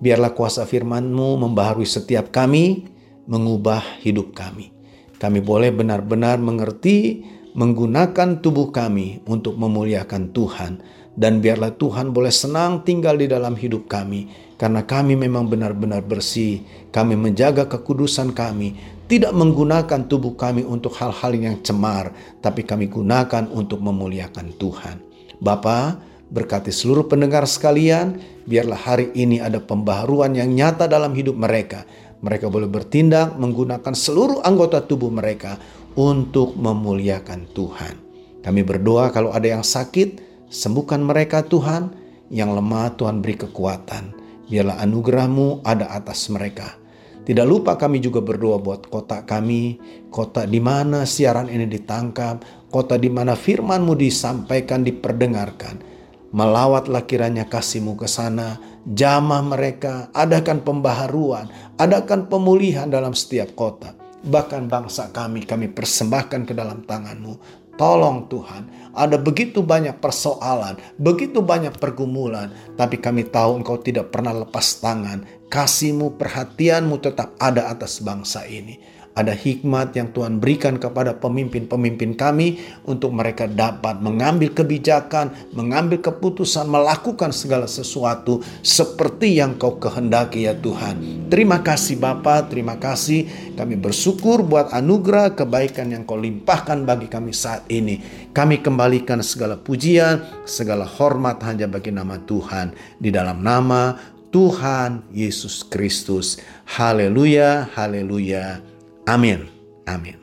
Biarlah 0.00 0.34
kuasa 0.34 0.66
firman-Mu 0.66 1.38
membaharui 1.38 1.86
setiap 1.86 2.34
kami, 2.34 2.88
mengubah 3.30 4.02
hidup 4.02 4.34
kami. 4.34 4.79
Kami 5.20 5.44
boleh 5.44 5.68
benar-benar 5.68 6.40
mengerti 6.40 7.20
menggunakan 7.52 8.40
tubuh 8.40 8.72
kami 8.72 9.20
untuk 9.28 9.60
memuliakan 9.60 10.32
Tuhan. 10.32 10.80
Dan 11.12 11.44
biarlah 11.44 11.76
Tuhan 11.76 12.16
boleh 12.16 12.32
senang 12.32 12.80
tinggal 12.80 13.20
di 13.20 13.28
dalam 13.28 13.52
hidup 13.52 13.90
kami 13.90 14.32
karena 14.56 14.80
kami 14.88 15.20
memang 15.20 15.52
benar-benar 15.52 16.00
bersih. 16.00 16.64
Kami 16.88 17.18
menjaga 17.18 17.68
kekudusan 17.68 18.32
kami 18.32 18.78
tidak 19.10 19.34
menggunakan 19.36 20.06
tubuh 20.06 20.38
kami 20.38 20.64
untuk 20.64 20.96
hal-hal 20.96 21.34
yang 21.36 21.60
cemar 21.60 22.14
tapi 22.40 22.64
kami 22.64 22.88
gunakan 22.88 23.44
untuk 23.52 23.84
memuliakan 23.84 24.54
Tuhan. 24.56 25.02
Bapa 25.42 25.98
berkati 26.30 26.70
seluruh 26.70 27.10
pendengar 27.10 27.42
sekalian 27.44 28.22
biarlah 28.46 28.78
hari 28.78 29.10
ini 29.18 29.42
ada 29.42 29.58
pembaharuan 29.58 30.32
yang 30.38 30.54
nyata 30.54 30.86
dalam 30.86 31.10
hidup 31.12 31.34
mereka 31.34 31.84
mereka 32.20 32.52
boleh 32.52 32.68
bertindak 32.68 33.36
menggunakan 33.40 33.96
seluruh 33.96 34.44
anggota 34.44 34.84
tubuh 34.84 35.08
mereka 35.08 35.56
untuk 35.96 36.52
memuliakan 36.56 37.48
Tuhan. 37.56 37.94
Kami 38.40 38.60
berdoa 38.64 39.12
kalau 39.12 39.32
ada 39.32 39.48
yang 39.48 39.64
sakit, 39.64 40.20
sembuhkan 40.48 41.00
mereka 41.04 41.44
Tuhan. 41.44 41.96
Yang 42.30 42.62
lemah 42.62 42.94
Tuhan 42.94 43.26
beri 43.26 43.34
kekuatan. 43.42 44.14
Biarlah 44.46 44.78
anugerahmu 44.86 45.66
ada 45.66 45.90
atas 45.90 46.30
mereka. 46.30 46.78
Tidak 47.26 47.42
lupa 47.42 47.74
kami 47.74 47.98
juga 47.98 48.22
berdoa 48.22 48.62
buat 48.62 48.86
kota 48.86 49.26
kami, 49.26 49.82
kota 50.14 50.46
di 50.46 50.62
mana 50.62 51.02
siaran 51.02 51.50
ini 51.50 51.66
ditangkap, 51.66 52.42
kota 52.70 52.94
di 52.94 53.10
mana 53.10 53.34
firmanmu 53.34 53.98
disampaikan, 53.98 54.86
diperdengarkan. 54.86 55.82
Melawatlah 56.30 57.10
kiranya 57.10 57.42
kasihmu 57.42 57.98
ke 57.98 58.06
sana, 58.06 58.62
jamah 58.86 59.42
mereka, 59.42 60.14
adakan 60.14 60.62
pembaharuan, 60.62 61.50
adakan 61.74 62.30
pemulihan 62.30 62.86
dalam 62.86 63.18
setiap 63.18 63.50
kota. 63.58 63.98
Bahkan 64.22 64.70
bangsa 64.70 65.10
kami, 65.10 65.42
kami 65.42 65.66
persembahkan 65.74 66.46
ke 66.46 66.54
dalam 66.54 66.86
tanganmu. 66.86 67.34
Tolong 67.74 68.30
Tuhan, 68.30 68.92
ada 68.94 69.18
begitu 69.18 69.64
banyak 69.64 69.98
persoalan, 69.98 70.78
begitu 71.02 71.42
banyak 71.42 71.74
pergumulan, 71.82 72.54
tapi 72.78 73.02
kami 73.02 73.26
tahu 73.26 73.64
Engkau 73.64 73.82
tidak 73.82 74.14
pernah 74.14 74.30
lepas 74.30 74.78
tangan. 74.78 75.26
Kasihmu, 75.50 76.14
perhatianmu 76.14 77.02
tetap 77.02 77.34
ada 77.42 77.74
atas 77.74 77.98
bangsa 77.98 78.46
ini 78.46 78.99
ada 79.10 79.34
hikmat 79.34 79.90
yang 79.98 80.14
Tuhan 80.14 80.38
berikan 80.38 80.78
kepada 80.78 81.18
pemimpin-pemimpin 81.18 82.14
kami 82.14 82.62
untuk 82.86 83.10
mereka 83.10 83.50
dapat 83.50 83.98
mengambil 83.98 84.54
kebijakan, 84.54 85.34
mengambil 85.50 85.98
keputusan, 85.98 86.70
melakukan 86.70 87.34
segala 87.34 87.66
sesuatu 87.66 88.38
seperti 88.62 89.42
yang 89.42 89.58
kau 89.58 89.82
kehendaki 89.82 90.46
ya 90.46 90.54
Tuhan. 90.54 91.26
Terima 91.26 91.58
kasih 91.58 91.98
Bapa, 91.98 92.46
terima 92.46 92.78
kasih. 92.78 93.26
Kami 93.58 93.74
bersyukur 93.74 94.46
buat 94.46 94.70
anugerah 94.70 95.34
kebaikan 95.34 95.90
yang 95.90 96.06
kau 96.06 96.16
limpahkan 96.16 96.86
bagi 96.86 97.10
kami 97.10 97.34
saat 97.34 97.66
ini. 97.66 97.98
Kami 98.30 98.62
kembalikan 98.62 99.18
segala 99.26 99.58
pujian, 99.58 100.22
segala 100.46 100.86
hormat 100.86 101.42
hanya 101.42 101.66
bagi 101.66 101.90
nama 101.90 102.14
Tuhan. 102.22 102.72
Di 103.02 103.10
dalam 103.10 103.42
nama 103.42 103.98
Tuhan 104.30 105.10
Yesus 105.10 105.66
Kristus. 105.66 106.38
Haleluya, 106.78 107.66
haleluya. 107.74 108.69
Amin. 109.08 109.48
Amin. 109.88 110.19